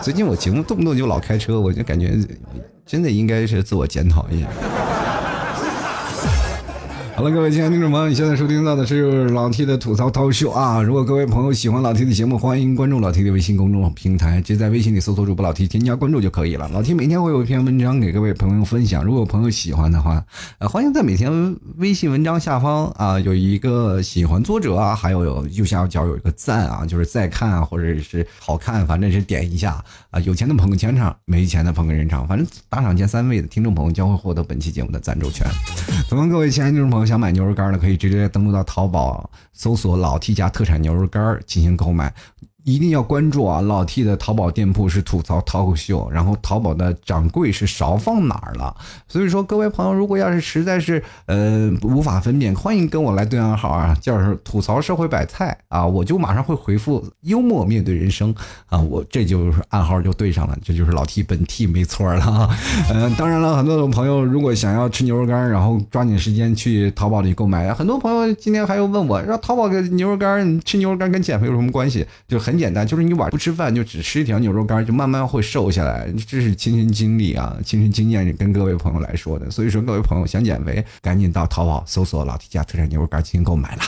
[0.02, 2.16] 最近我节目动不动就老开车，我就感觉
[2.86, 4.48] 真的应该是自我检讨一下。
[7.16, 10.82] 好了，各位亲爱的听众朋友，你现在收听到的是老 T 的吐槽涛秀啊！
[10.82, 16.68] 如果各位朋友喜欢老 T 的节目，欢迎关注老 T 的微信公众平台，直接在微信里搜索主播老 T，添加关注就可以了。
[16.74, 20.22] 老 T 每天会有一篇文章给各位朋友分享，如果朋友喜欢的话，
[20.58, 30.20] 呃，欢迎在每天微信文章下方啊有一个喜欢作者啊，还有右下角有一个赞啊，就是再看啊，或者是好看，反正是点一下啊。
[30.20, 35.46] 有钱的捧个钱场，没钱的捧个人场，反正打赏前三位的听众朋友将会获得本期节目的赞助权。
[36.10, 37.05] 咱们，各位亲爱的听众朋友。
[37.06, 42.12] 想买牛肉干的，可以直接登录到淘宝，搜索“老 T 家特产牛肉干”进行购买。
[42.66, 43.60] 一定要关注啊！
[43.60, 48.74] 老 T 的淘宝店铺是吐槽脱口秀，然后淘宝的掌柜是勺放哪儿了？
[49.06, 58.34] 所以说，各位朋友，如果要是实在是呃无法分辨，欢迎跟我来对暗号啊，叫是吐槽社会百菜啊，我就马上会回复幽默面对人生
[58.66, 62.50] 啊，我这就是暗号就对上了，这就是老 T 本 T 没错了。
[62.92, 67.72] 嗯，当然了，很多的朋友如果想要吃牛肉干，然后抓紧时间去淘宝里购买。
[67.72, 72.04] 很多朋友今天还要问我，说淘宝给牛肉干吃牛肉干跟减肥有什么关系？
[72.26, 72.55] 就很。
[72.56, 76.10] 很简单，就是你晚上不吃饭，就只吃一条牛肉干，就慢慢会瘦下来。
[76.26, 79.50] 这是亲身经历啊，亲身经验跟各位朋友来说的。
[79.50, 83.82] 所以说，各位朋友想减肥，赶紧到淘宝搜索“老 T 家特产牛肉干”进行购买了。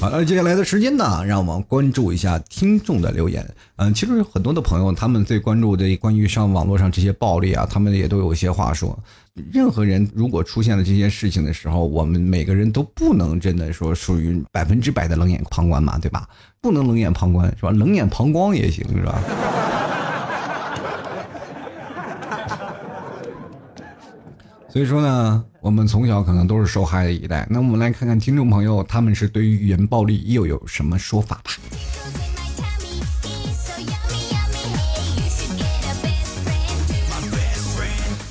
[0.00, 3.48] 好了，接下来的时间呢，让我们关注一下听众的留言。
[3.76, 8.98] 嗯，其实很多的朋友他们最关注的关于上网络上这些暴力啊，他们也都有一些话说。
[9.52, 16.26] 任何人如果出现了这些事情的时候，我们每个人都不能真的说属于百分之百的冷眼旁观嘛，对吧？
[16.60, 17.70] 不能冷眼旁观是吧？
[17.70, 19.20] 冷眼旁观也行是吧？
[24.68, 27.46] 所以说呢，我们从小可能都是受害的一代。
[27.50, 31.50] 那我们来看看听众朋友，他们是对于语言暴力又有什么说法吧？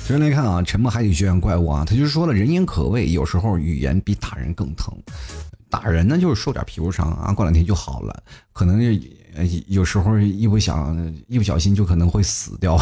[0.06, 4.96] 首先来看啊，沉默海底学院怪物啊，他就说了，人言可畏，有时候语言比打人更疼。
[5.68, 8.22] 打人呢，就是受点皮肤伤啊，过两天就好了。
[8.52, 8.80] 可能
[9.66, 12.78] 有时候一不想一不小心就可能会死掉。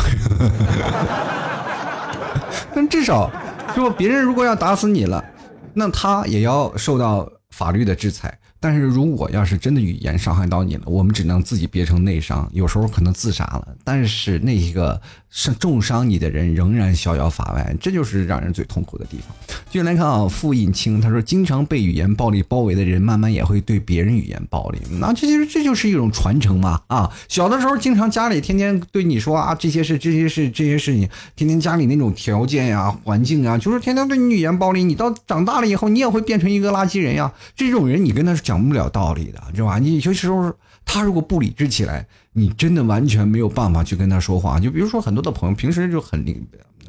[2.75, 3.31] 但至少。
[3.75, 5.25] 说别人如果要打死你了，
[5.73, 8.39] 那他也要受到法律的制裁。
[8.65, 13.69] 但是如果要是真的语言伤害到你了，我们只能自己憋成内伤，有时候可能自杀了。
[13.85, 14.99] 但是那一个。
[15.37, 19.35] 是重伤你的人仍然逍遥法外，这就是让人最痛苦的地方。
[19.69, 24.79] 继续来看啊，傅印清他说，经常被语言暴力包围的人，慢慢也会对别人语言暴力。
[25.01, 27.11] 那这就是这就是一种传承嘛啊！
[27.29, 34.85] 小的时候经常家里天天对你说啊这些事这些事这些事情，天天家里那种条件呀环境啊，就是天天对你语言暴力。
[34.85, 37.33] 你到长大了以后，你也会变成一个垃圾人呀。
[37.57, 39.79] 这种人你跟他讲讲不了道理的，知道吧？
[39.79, 40.53] 你有些时候。
[40.87, 44.61] 他如果不理智起来，你真的完全没有办法去跟他说话。
[44.61, 46.23] 就比如说很多的朋友平时就很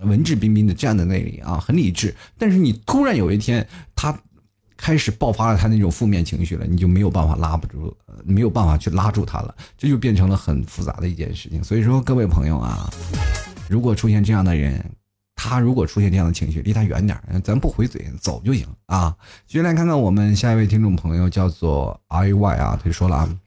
[0.02, 2.14] 文质彬彬的站在那里啊，很理智。
[2.38, 4.14] 但是你突然有一天他
[4.76, 11.64] 开始爆发了他那种负面情绪了，你就没有办法拉不住，没有办法去拉住他了，这就变成了很复杂的一件事情。
[11.64, 12.90] 所以说各位朋友啊，
[13.70, 14.84] 如果出现这样的人，
[15.36, 19.16] 他如果出现这样的情绪，离他远点，咱不回嘴，走就行啊。
[19.46, 23.40] 接下来看看我们下一位听众朋友叫做 I Y 啊，他就说了啊。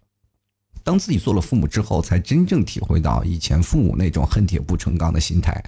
[0.85, 5.63] 当自己做了父母之后，才真正体会到以前父母那种恨铁不成钢的心态。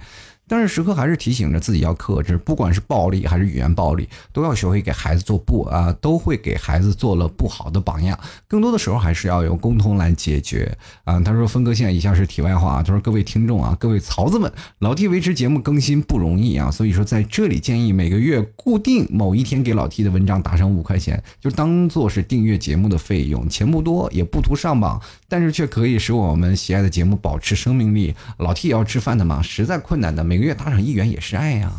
[0.51, 8.19] 但是时刻还是提醒着自己要克制，不管是暴力还是语言暴力，都要学会给孩子做不啊，都会给孩子做了不好的榜样。
[8.49, 11.17] 更多的时候还是要用沟通来解决啊。
[11.21, 28.13] 他说分割线以下是题外话啊，他说各位听众啊，各位曹子们，老 T 维持节目更新不容易啊，所以说在这里建议每个月固定某一天给老 T 的文章打上五块钱，就当做是订阅节目的费用，钱不多，也不图上榜，但是却可以使我们喜爱的节目保持生命力。
[28.39, 30.40] 老 T 也要吃饭的嘛，实在困难的每。
[30.41, 31.71] 月打赏一元也是爱呀，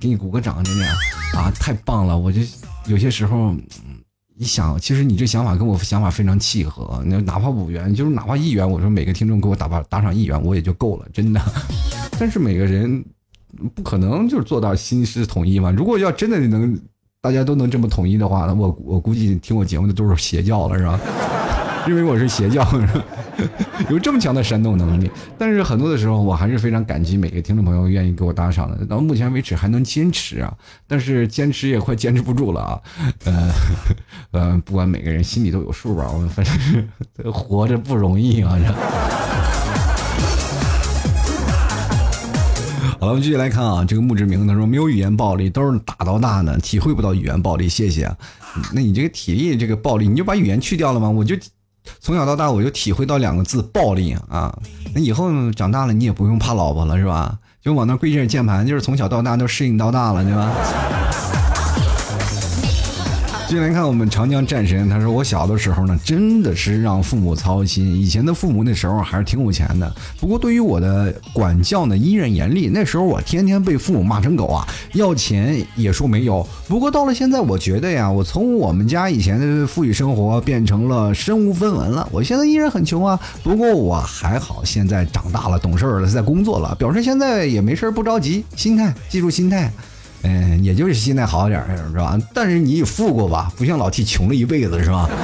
[0.00, 0.86] 给你鼓个掌，真的
[1.36, 2.18] 啊，太棒了！
[2.18, 2.40] 我就
[2.86, 3.54] 有些时候
[4.36, 7.02] 一想，其实你这想法跟我想法非常契合。
[7.06, 11.40] 那哪怕五元，就是哪怕一元，我说每个听众给我打把打赏一元，我也就够了，真的。
[12.18, 13.04] 但是每个人
[13.74, 15.70] 不可能就是做到心思统一嘛。
[15.70, 16.78] 如果要真的能
[17.20, 21.00] 大家都能这么统一的话，那我我估计听我节目的都是邪教了，是吧？
[21.86, 22.66] 因为我是邪教，
[23.88, 25.08] 有这么强的煽动能力。
[25.38, 28.84] 但是很多的时候，我还是非常感激每个听众朋友愿意给我打赏的。
[28.86, 30.52] 到目前为止还能坚持啊，
[30.88, 32.80] 但是坚持也快坚持不住了啊。
[33.24, 33.50] 呃
[34.32, 36.84] 呃，不管每个人心里都有数吧，我们反正是
[37.30, 38.58] 活着不容易啊。
[42.98, 47.68] 好了，我们继续来看啊，这个墓志铭他说没有语言暴力都是打到大呢，体会不到语言暴力。
[47.68, 48.10] 谢谢。
[48.72, 51.08] 那你这个体力这个暴力，你就把语言去掉了吗？
[51.08, 51.36] 我就。
[52.00, 54.56] 从小到大，我就体会到两个字：暴力啊！
[54.94, 57.38] 那以后长大了，你也不用怕老婆了，是吧？
[57.62, 60.52] 就往那跪着键盘，就是从小到大都适应到大了，对吧？
[63.48, 67.94] 进来看我们长江战神，他说我小的时候呢，真的是让父母操心。
[67.94, 72.68] 以前的父母那时候还是挺有钱的，不过对于我的管教呢，依然严厉。
[72.68, 76.46] 那时候我天天被父母骂成狗啊，要钱也说没有。
[76.66, 82.08] 不过到了现在，我觉得呀，我从我们家以前的富裕生活变成了身无分文了。
[82.10, 89.70] 我现在依然很穷啊，不过我还好，现在长大了，懂事了，在工作了，表示现在也没事不着急，心态，记住心态。
[90.26, 92.18] 嗯，也就是心态好点儿，是吧？
[92.34, 93.52] 但是你也富过吧？
[93.56, 95.08] 不像老 T 穷了一辈子，是吧？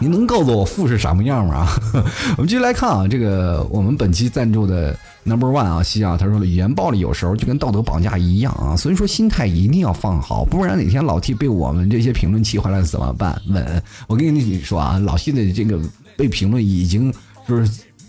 [0.00, 1.66] 你能告诉我富是什么样吗？
[2.36, 4.94] 我们继续来看啊，这个我们本期赞助的
[5.24, 13.40] Number One 啊，西啊，他说了，语言暴力有时候就跟道德绑架一样啊，所以说心态一定要放好，不然哪天老 T 被我们这些评论气坏了怎么办？
[13.48, 15.80] 稳，我跟你说啊，老 T 的这个
[16.16, 17.12] 被评论已经
[17.48, 17.68] 就是。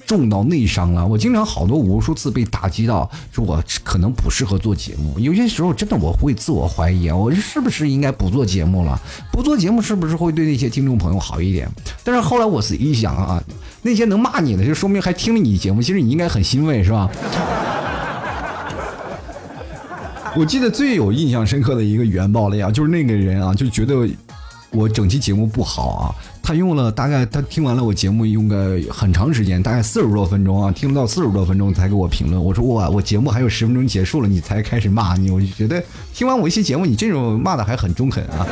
[0.10, 5.20] 重到内伤了，我经常好多无数次被打击到，说我可能不适合做节目。
[5.20, 9.00] 有些时候真的我会自我怀疑，我是不是应该不做节目了？
[9.32, 11.70] 不做节目是不是会对那些听众朋友好一点？
[12.04, 13.40] 但是后来我仔细一想啊，
[13.84, 17.08] 那些能骂你的，就说明还听了你节目，其实你应该很欣慰，是吧？
[20.36, 24.10] 我记得最有印象深刻的一个原爆了呀，就是那个人啊，就觉得
[24.72, 26.10] 我整期节目不好啊。
[26.50, 32.44] 他用了大概，他听完了我节目用个很长时间，大概四十多分钟啊，听到四十多分钟才给我评论。
[32.44, 35.80] 我说哇，我节目还有十分钟结束了，你才开始骂你，我就觉得
[36.12, 38.48] 听完我一期节目，你这种骂的还很中肯啊。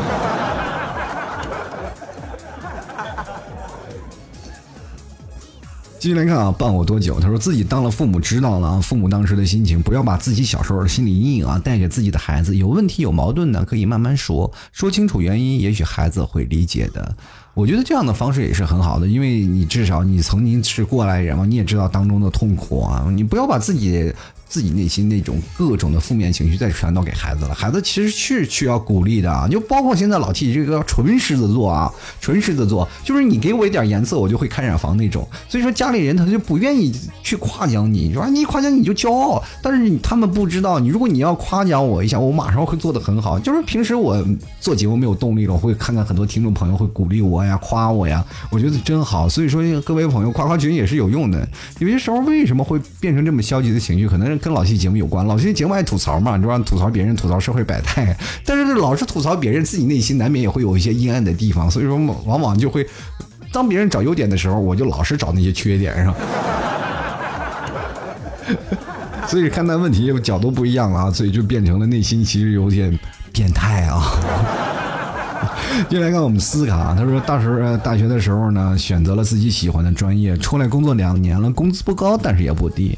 [5.97, 7.19] 继续来看啊，伴我多久？
[7.19, 12.55] 他说自己当了父母，知道了啊，父母当时的心情，不要把自己小时候的心理阴影啊带给自己的孩子。
[12.55, 17.15] 有问题有矛盾呢，可以慢慢说，说清楚原因，也许孩子会理解的。
[17.57, 24.13] 我觉得这样的方式也是很好的，因为你至少你曾经是过来人嘛，你也知道当中的痛苦啊，你不要把自己。
[24.49, 31.91] 自己内心那种各种的负面情绪再传导给孩子了，孩子其实是需要鼓励的啊，就包括现在老 T 这个纯狮子座啊，
[32.21, 35.27] 纯狮子座，就是你给我一点颜色，我就会开染房那种。
[35.49, 43.37] 所以说家里人他就不愿意去夸奖你，说你一夸奖你就骄傲，但是他们不知道，你如果你要夸奖我一下，我马上会做的很好。
[43.39, 44.23] 就是平时我
[44.59, 49.27] 做节目没有动力了，我会看看很多听众朋友会鼓励我呀，夸我呀，我觉得真好。
[49.27, 51.47] 所以说各位朋友夸夸群也是有用的。
[51.79, 58.15] 有些时候为什么会变成这么消极的情绪，可能跟老 T 节目有关，老 T 节目爱吐槽嘛，你说吐槽别人，吐槽社会百态，
[58.45, 62.87] 但是老是吐槽别人，自己内心难免也会有一些阴暗的地方，所以说往往就会，
[63.51, 66.15] 当别人找优点的时候，我就老是找那些缺点是吧，
[69.27, 72.97] 所以看待问题角度不一样了啊，所以就变成了内心其实有点
[73.31, 74.01] 变态啊。
[75.89, 82.97] 接下来看我们思卡，他说大时大学的时候呢，选择了自己喜欢的专业，出来工作两年了，工资不高，但是也不低。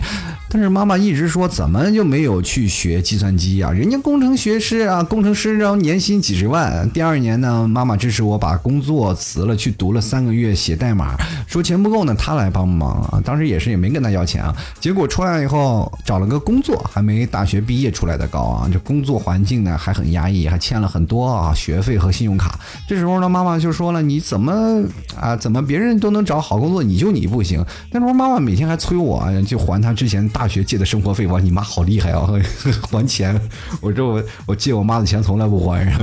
[0.52, 3.72] 但是妈妈一直说，怎么就没有去学计算机啊？
[3.72, 6.89] 人家工程学士啊，工程师然后年薪几十万。
[6.89, 13.22] 第二年呢，妈妈支持我把工作辞了，去读了三个月写代码，说钱不够呢，他来帮忙啊。
[13.24, 14.52] 当时也是也没跟他要钱啊。
[14.80, 18.68] 结果出来以后找了个工作，还没大学毕业出来的高啊。
[18.74, 22.60] 这工作环境呢还很压抑，还欠了很多啊学费和信用卡。
[22.88, 24.84] 这时候呢，妈妈就说了：“你怎么
[25.16, 25.36] 啊？
[25.36, 30.28] 怎么别人都能找好工作，你就你不行？”那时候妈妈每天还催我就还他之前。
[30.39, 32.26] 大大学借的生活费，哇你妈好厉害啊！
[32.90, 33.38] 还钱，
[33.82, 35.86] 我说我我借我妈的钱从来不还。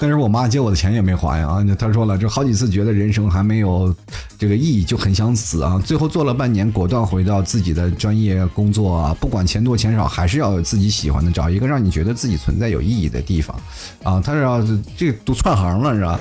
[0.00, 1.64] 但是我妈借我的钱也没还呀啊！
[1.78, 3.94] 她说了，这好几次觉得人生还没有
[4.36, 5.80] 这个意义，就很想死啊！
[5.84, 9.16] 最后做了半年，果断回到自己的专业工作啊！
[9.20, 13.56] 不管钱多钱少，还是要有自己喜欢的，找一个让你觉得自己存在有意义的地方
[14.02, 14.20] 啊！
[14.20, 14.60] 他是要
[14.96, 16.18] 这都串行了是吧？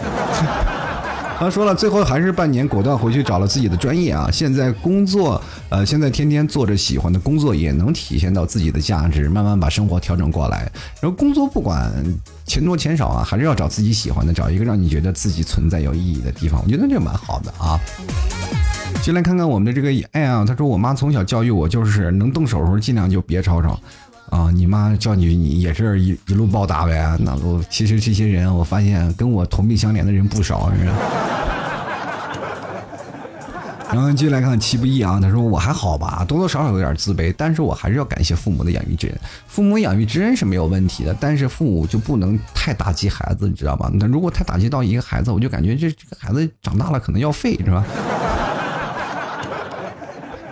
[1.39, 4.27] 他说了，最后还是半年，果断回去找了自己的专业啊！
[4.31, 10.69] 现在工作，呃，现在天天做着喜欢的工作，也能体现到自己的价值，慢慢把生活调整过来。
[10.99, 11.93] 然后工作不管
[12.47, 16.59] 钱多钱少啊，还是要找自己喜欢的，找一个让你觉得自己存在有意义的地方。
[16.65, 17.79] 我觉得这蛮好的啊。
[19.03, 23.79] 进来看看我们的这个哎呀，他说我妈从小教育我，就是能动手的时候尽量就别吵吵。
[24.29, 27.17] 啊，你妈叫你，你也是一一路暴打呗。
[27.19, 30.93] 那我其实这些人，我发现跟我同病相怜的人不少，是吧？
[33.89, 39.17] 然后继续来看七不义啊，他说我还好吧，多多少少有点自卑，但是我还是要感谢父母的养育之恩。
[39.47, 43.89] 父母养育之恩是没有问题的，但是父母就不能太打击孩子，你知道吧？
[43.93, 47.85] 那如果太打击到一个孩子，我就感觉这这个孩子长大了可能要废，是吧？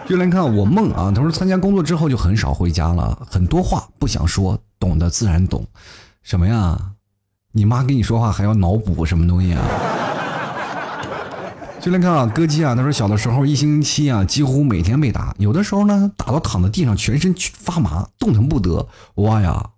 [0.08, 5.66] 就来看我梦啊，他说参加工作之后就很少回家了，很多话不想说，懂得自然懂。
[6.22, 6.80] 什么呀？
[7.51, 9.66] 你妈跟你说话还要脑补什么东西啊？
[11.82, 18.88] 就来看啊，歌姬啊，他说小的时候一星期啊，几乎每天被打，有的时候呢打到躺在地上，全身发麻，动弹不得。
[19.16, 19.72] 哇呀，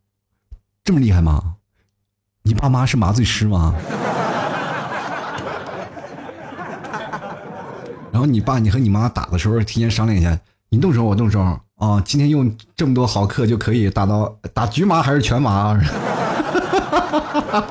[0.84, 1.55] 这么厉害吗？
[2.43, 3.73] 你爸妈是麻醉师吗？
[8.18, 10.36] 然后你爸你和你妈打的时候提前商量一下，
[10.70, 11.39] 你动手我动手
[11.76, 12.01] 啊！
[12.03, 15.80] 今天用这么多毫克就可以打到打局麻还是全麻？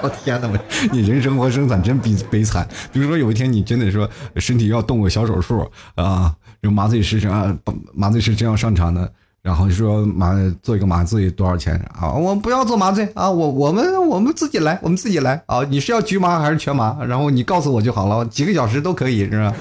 [0.03, 0.47] 我天哪！
[0.49, 0.57] 我
[0.92, 2.64] 你人生活生产真悲悲惨。
[2.92, 7.53] 比如说有一天你真的说身体要动个小手术啊，有麻醉师啊，
[7.92, 10.32] 麻醉师真要上场的，然后说麻
[10.62, 12.12] 做一个麻醉多少钱啊？
[12.12, 15.64] 我不要做麻醉啊，我我们我们自己来，我们自己来啊！
[15.68, 16.99] 你是要局麻还是全麻？
[17.05, 19.53] 然后你告诉我就好了，几个小时都可以是吧？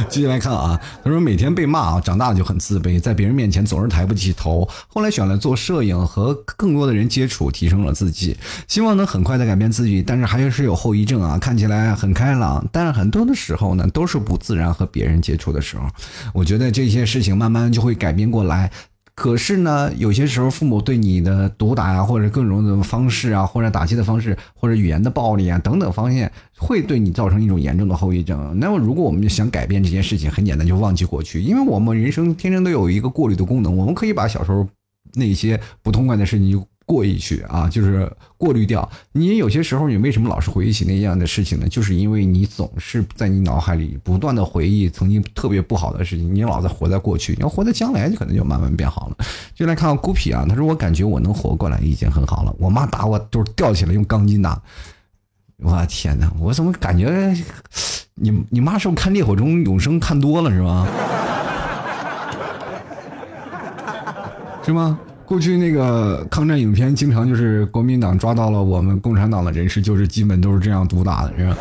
[0.08, 4.68] 继续来看啊，他说每天被骂啊，长大了就很自卑，在别人面前总是抬不起头。
[4.88, 8.36] 后来选了做摄影，和更多的人接触，提升了自己，
[8.66, 10.02] 希望能很快的改变自己。
[10.02, 15.86] 但是还是有后遗症啊，看起来很开朗，但是很多的时候呢，都是不自然和别人接触的时候。
[16.32, 18.70] 我觉得这些事情慢慢就会改变过来。
[19.20, 28.58] 可是呢，有些时候父母对你的毒打呀，或者各种的方式啊，或者打击的方式，或者语言的暴力啊等等方面，会对你造成一种严重的后遗症。
[28.58, 34.66] 那么，如果我们想改变这件事情，很简单，就忘记过去，因为我们人生天生都有一个过滤的功能，我们可以把小时候
[35.12, 36.66] 那些不痛快的事情就。
[36.90, 38.90] 过一去啊，就是过滤掉。
[39.12, 41.68] 你有些时候，你为什么老是回忆起那样的事情呢？
[41.68, 47.32] 就是因为你总是在你脑海里不断的回忆曾经特别不好的事情，你老在活在过去。
[47.34, 49.16] 你要活在将来，就可能就慢慢变好了。
[49.54, 52.52] 就来看看孤僻啊，他说：“我感觉我能活过来已经很好了。
[52.58, 54.60] 我妈打我都是吊起来用钢筋打。
[55.58, 57.32] 我天哪，我怎么感觉
[58.16, 60.88] 你你妈是不是看《烈火中永生》看多了是吧？
[64.64, 64.98] 是吗？”
[65.30, 71.56] 过去那个抗战影片，经常就是国民党抓到了我们共产党的人士，就是基本都是这样毒打的，是吧？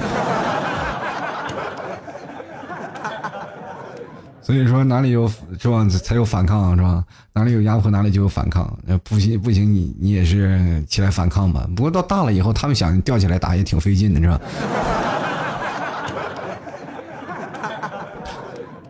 [4.41, 7.03] 所以说哪里有是吧，才有反抗是吧？
[7.31, 8.75] 哪里有压迫，哪里就有反抗。
[9.03, 11.69] 不行不行，你你也是起来反抗吧。
[11.75, 14.41] 不过到大了以后，他们想吊起来打也挺费劲的，是吧？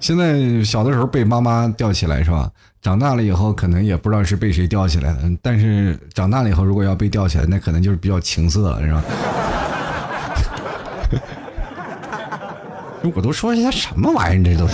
[0.10, 2.50] 现在小的时候被妈妈吊起来是吧？
[2.82, 9.04] 长大了以后可能也不知道是被谁吊起来的，但是长大了以后如果要被吊起来，那可能就是比较情色了，是吧？
[13.14, 14.74] 我都说些什么玩意儿，这都是。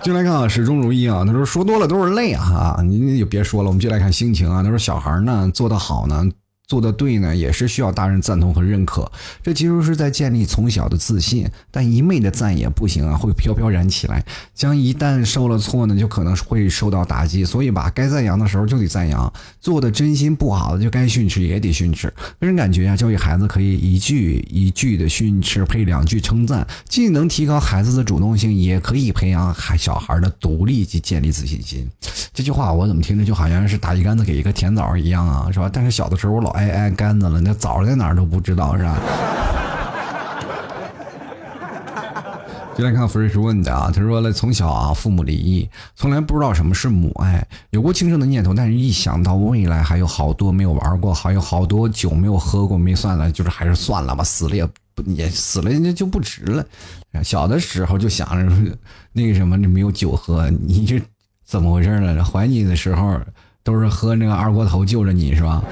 [0.00, 1.24] 进来看啊，始终如一啊。
[1.26, 4.62] 他说说多了都是泪啊，你就别说了，我们就来看心情啊。
[4.62, 6.24] 他说小孩呢做得好呢。
[6.66, 9.10] 做的对呢，也是需要大人赞同和认可。
[9.40, 14.24] 这其实是在建立从小的自信，但一昧的赞也不行啊，会飘飘然起来。
[14.52, 17.44] 将一旦受了挫呢，就可能会受到打击。
[17.44, 22.12] 所以吧，该赞扬的时候就得赞扬，做的真心不好的就该训斥也得训斥。
[22.40, 31.88] 个人感觉啊，教育孩子可以一句一句的训斥配两句称赞，既能提高孩子的主动性，也可以培养孩小孩的独立及建立自信心。
[32.34, 35.70] 这句话我怎么听着就好像是打一竿子给一个甜枣一样啊，是吧？
[35.72, 36.55] 但是小的时候我老。
[36.56, 38.98] 挨挨杆子了，那枣在哪儿都不知道是吧？
[42.76, 56.62] 就来看福瑞是问的啊，他说了，从小啊父母离异，从来不知道什么是母爱，有过轻生的念头，但是一想到未来还有好多没有玩过，还有好多酒没有喝过，没算了，就是还是算了吧，死了也不也死了，那就不值了。
[57.24, 58.44] 小的时候就想着
[59.12, 61.00] 那个什么，你没有酒喝，你这
[61.46, 62.22] 怎么回事呢？
[62.22, 63.18] 怀你的时候
[63.64, 65.64] 都是喝那个二锅头救着你是吧？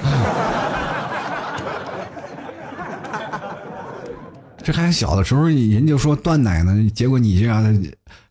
[4.65, 7.71] 这还小的时候，人就说断奶呢，结果你这样的，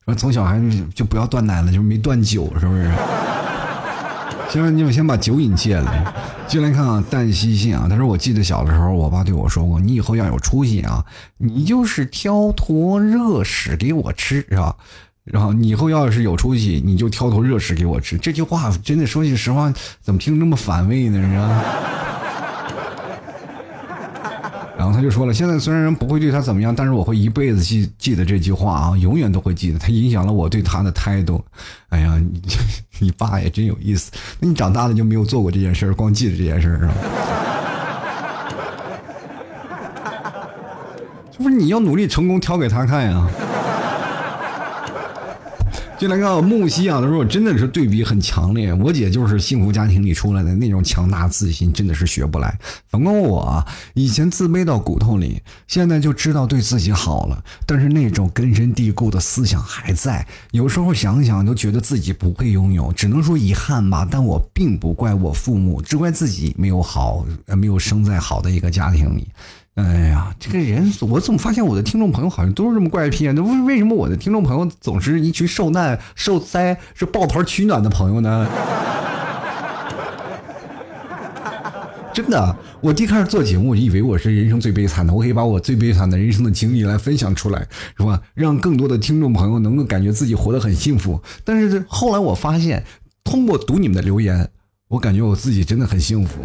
[0.05, 0.61] 说从小孩
[0.93, 2.91] 就不要断奶了，就没断酒，是不是？
[4.51, 6.13] 行，你们先把酒瘾戒了。
[6.49, 11.05] 进来看啊，淡西信啊，他说：“我记得小的时候，我爸对我说过，你以后要有出息啊，
[11.39, 14.75] 你就是挑坨热屎给我吃，是吧？
[15.23, 19.73] 然后你以后要是有出息，你就挑坨热屎给我吃。”这句话真的说句实话，
[20.03, 21.23] 怎么听这么反胃呢？
[21.23, 21.65] 是吧？
[24.85, 29.79] 然后他就说了，现在虽然人不会对他怎么样，但是我会一辈子记记得这句话啊，永远都会记得。
[29.79, 31.43] 他影响了我对他的态度。
[31.89, 32.43] 哎呀，你
[33.07, 34.13] 你爸也真有意思。
[34.39, 36.93] 那你长大了就没有做过这件事光记得这件事是吧？
[41.33, 43.27] 就不是你要努力成功，挑给他看呀。
[45.97, 48.75] 就来看木西啊，他说我真的是对比很强烈。
[48.75, 52.59] 我姐就是幸福家庭里出来的那种强大自信，真的是学不来。
[52.89, 53.65] 反观我，
[53.95, 60.27] 以前自卑到骨头里，现在就知道对自己好了，但是那种根深蒂固的思想还在。
[60.51, 64.07] 有时候想想都觉得自己不配拥有，只能说遗憾吧。
[64.11, 67.25] 但我并不怪我父母，只怪自己没有好，
[67.57, 69.29] 没有生在好的一个家庭里。
[69.75, 73.33] 哎呀，这个人，我怎么发现我的听众朋友好像都是这么怪癖啊？
[73.35, 78.49] 那为为什么我的听众朋友总是一群受难、受灾、是抱团取暖的朋友呢？
[82.13, 87.67] 真的，我第一开始做节目，我以为我是人生最悲惨的，我可以把我最悲惨的人生的经历来分享出来，
[87.97, 88.21] 是吧？
[88.35, 91.21] 让更多的听众朋友能够感觉自己活得很幸福。
[91.43, 92.85] 但是后来我发现，
[93.25, 94.49] 通过读你们的留言，
[94.87, 96.39] 我感觉我自己真的很幸福。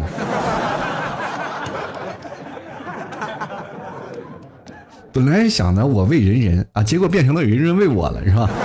[5.12, 8.48] 本来想的我为人人啊， 结果变成了人人为我了，是吧？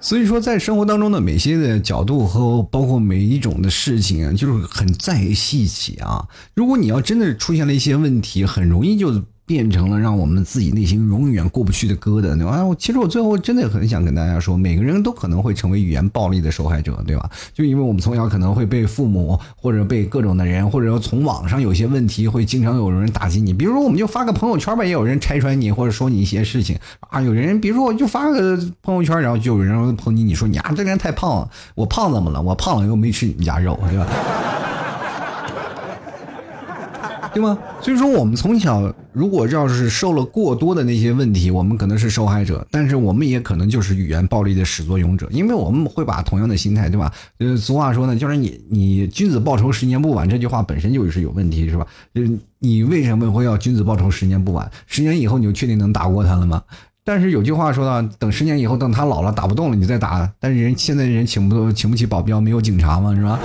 [0.00, 6.24] 所以说，在生活当中的每些的角度和包括每一种的事情啊，就是很在意细节啊。
[6.54, 9.10] 如果你要真的出现了一些问题，很容易就
[9.46, 12.62] 变成了让我们自己内心永远过不去的疙瘩，对吧？
[12.76, 17.30] 其实我最后真的很想跟大家说，每个人都可能会成为语言暴力的受害者，对吧？
[17.54, 26.76] 就因为我们从小可能会被父母或者被各种的人，或者说从网上有些问题会经常有人打击你，比如说我们就发个朋友圈吧，也有人拆穿你或者说你一些事情
[27.08, 27.20] 啊。
[27.20, 32.42] 有人比如说我就发个朋友圈，然后就有人抨击你说你啊这个人太胖了，我胖怎么了？
[32.42, 34.06] 我胖了又没吃你们家肉，对吧？
[37.36, 37.58] 对吗？
[37.82, 47.12] 所以说，我们从小如果要是受了过多的那些问题，我们可能是受害者，但是我们也可能就是语言暴力的始作俑者，因为我们会把同样的心态，对吧？
[47.36, 51.86] 呃，俗话说呢，就是你你君子报仇十年不晚，这句话本身就是有问题，是吧？
[52.14, 54.70] 就是你为什么会要君子报仇十年不晚？
[54.86, 56.62] 十年以后你就确定能打过他了吗？
[57.04, 60.26] 但是有句话说到，等十年以后，等他老了打不动了，你再打。
[60.40, 63.38] 但是人现在人请不请不起保镖，没有警察嘛，是吧？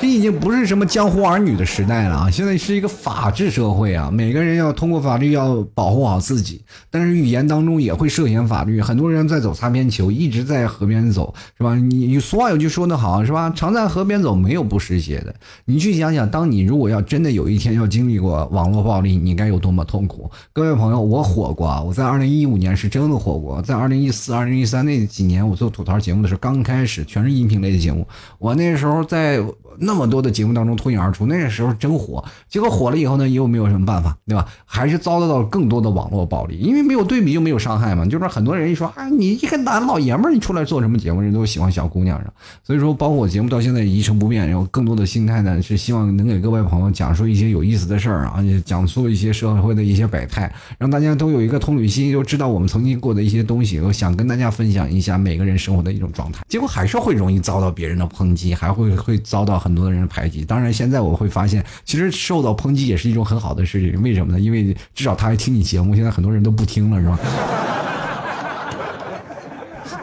[0.00, 2.30] 这已经不是什么江湖儿女的时代了啊！
[2.30, 6.62] 现在是一个法治社会啊，每个人要通过法律要保护好自己。
[6.88, 11.74] 但是语言当中也会涉嫌法律，很多人在走擦边球，一直在河边走，是吧？
[11.74, 13.50] 你俗话有句说得好，是吧？
[13.50, 15.34] 常在河边走，没有不湿鞋的。
[15.64, 20.30] 你去想想，当你如果要真的有一天要经历过网络暴力，你该有多么痛苦？
[20.52, 28.06] 各位朋友，我火过，我在二零一五年是真的火过，在二零一四、二零一三那几年，我做吐槽节目的时候，刚开始全是音频类的节目，
[28.38, 29.42] 我那时候在。
[29.88, 32.22] 那么多的节目当中脱颖而出，那个时候真火。
[32.46, 34.46] 结果火了以后呢，又没有什么办法，对吧？
[34.66, 38.04] 还是遭到了更多的网络暴力，因为没有对比就没有伤害嘛。
[38.04, 41.22] 就是很多人一说啊，你一个男老爷们儿，你出来做什么节目？
[41.22, 42.30] 人都喜欢小姑娘上。
[42.62, 56.44] 所以说，包括我节目到现在一成不变，然后更多的心态呢，是希望能给各位朋友讲述一些有意思的事儿啊，讲述一些社会的一些百态，让大家都有一个同理心，就知道我们曾经过的一些东西，我想跟大家分享一下每个人生活的一种状态。
[56.48, 60.44] 结果还是会容易遭到别人的抨击，还会会遭到很多的人排挤。
[60.44, 64.00] 当然，现在我会发现，其实受到抨击也是一种很好的事情。
[64.02, 64.40] 为什么呢？
[64.40, 65.94] 因为至少他还听你节目。
[65.94, 67.18] 现在很多人都不听了，是吧？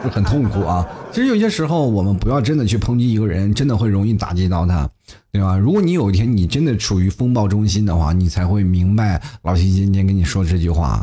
[0.04, 0.86] 就很痛苦啊。
[1.10, 4.88] 其实有些时候，我们不要真的去抨击一个人，真的会容易打击到他，
[5.32, 5.56] 对吧？
[5.56, 11.02] 如果你有一天你真的处于风暴中心的话，你才会明白老七今天跟你说这句话。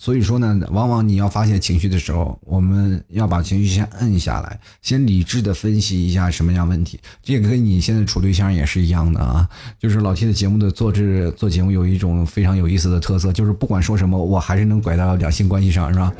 [0.00, 7.00] 所以说呢，往往你要发现情绪的时候，我们要把情绪先摁下来，先理智的分析一下什么样问题。
[7.20, 9.48] 这个跟你现在处对象也是一样的啊。
[9.76, 16.12] 就是老 T 的节目的做制做节目有一种非常有意思的特色，就是不管说什么，我还是能拐到两性关系上，是吧？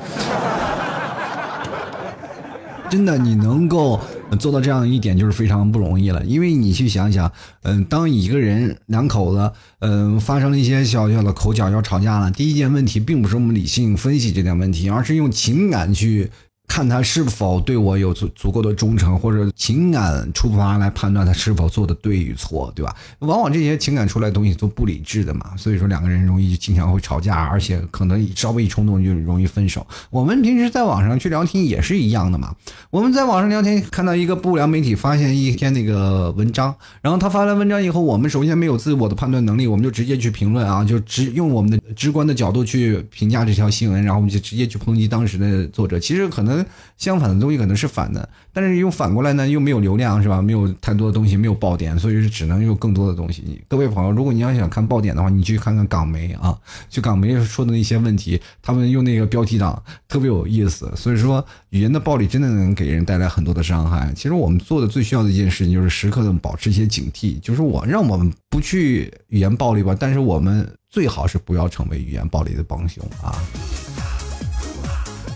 [2.91, 4.01] 真的，你能够
[4.37, 6.25] 做到这样一点就是非常不容易了。
[6.25, 7.31] 因为你去想想，
[7.63, 16.31] 嗯，当一个人两口子，嗯，发生了一些小小的口角要吵架了，第一件问题并不是我们理性分析这点问题，而是用情感去。
[16.69, 22.95] 看他是否对我有足足够的忠诚，或者情感出发来判断他是否做的对与错，对吧？
[23.21, 29.85] 往往这些情感出来的东西都不理智的嘛，所以说两个人容易经常会吵架，而且可能稍微一冲动就容易分手。
[30.11, 32.55] 我们平时在网上去聊天也是一样的嘛。
[32.91, 45.99] 我们在网上聊天，看到一个不良媒体发现一篇那个文章，然后他发了文章以后，我们首先没有自我的判断能力，我们就直接去评论啊，就直用我们的直观的角度去评价这条新闻，然后我们就直接去抨击当时的作者。
[45.99, 46.58] 其实可能。
[46.97, 50.41] 相反的东西可能是反的，但是又反过来呢，又没有流量是吧？
[50.41, 53.63] 没有太多的东西，没有爆点，所以是只能有更多的东西。
[53.69, 56.57] 各位朋友，如果你要想看爆点的话，你去看看港媒啊，
[56.89, 60.91] 去港媒说的那些问题，他们用那个标题党特别有意思。
[60.97, 64.13] 所以说，语言的暴力真的能给人带来很多的伤害。
[64.15, 73.37] 其实我们做的最需要的一件事情就是时刻的保持一些警惕，就是我让我们不去语言暴力吧，但是我们最好是不要成为语言暴力的帮凶啊。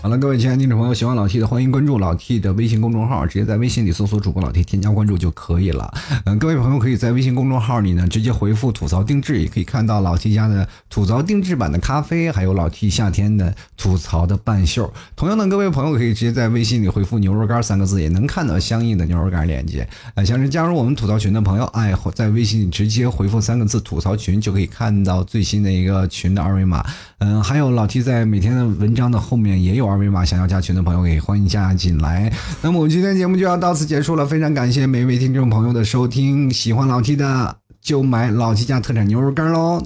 [0.03, 5.93] 好了，各位亲爱的听众朋友，喜欢老 T 的欢迎关注老 T 的微信公众号，直接在微信里搜索主播老 T，添加关注就可以了。
[6.25, 14.93] 嗯，各位朋友可以在微信公众号里呢直接回复吐槽定制，也可以看到老 T 家的吐槽定制版的咖啡，还有老 T 夏天的吐槽的半袖。
[15.15, 19.87] 同样的，各位朋友可以直接在微信里回复牛肉干三个字，也能看到相应的牛肉干链接。
[20.15, 26.85] 呃，想是加入我们吐槽群的朋友，哎，在微信里直接回复三个字吐槽群，就可以看到最新的一个群的二维码。
[27.19, 32.33] 嗯，还有老 T 在每天的文章的后面也有二维码，想要加群的朋友可以欢迎加进来。
[32.63, 39.83] 那么我们今天节目就要到此结束了，非常感谢每一位听众朋友的收听，喜欢老 T 的就买老 T 家特产牛肉干喽，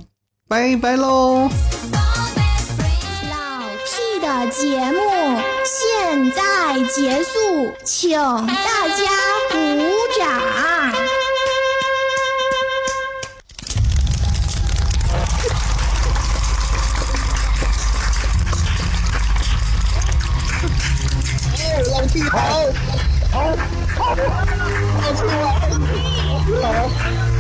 [0.48, 1.50] 拜拜喽！
[3.30, 4.98] 老 T 的节目
[5.66, 9.04] 现在结束，请大家
[9.52, 9.58] 鼓
[10.18, 10.57] 掌。
[22.24, 22.66] 好，
[23.32, 23.56] 好，
[23.96, 24.16] 好，好，
[25.06, 27.37] 好，好，好。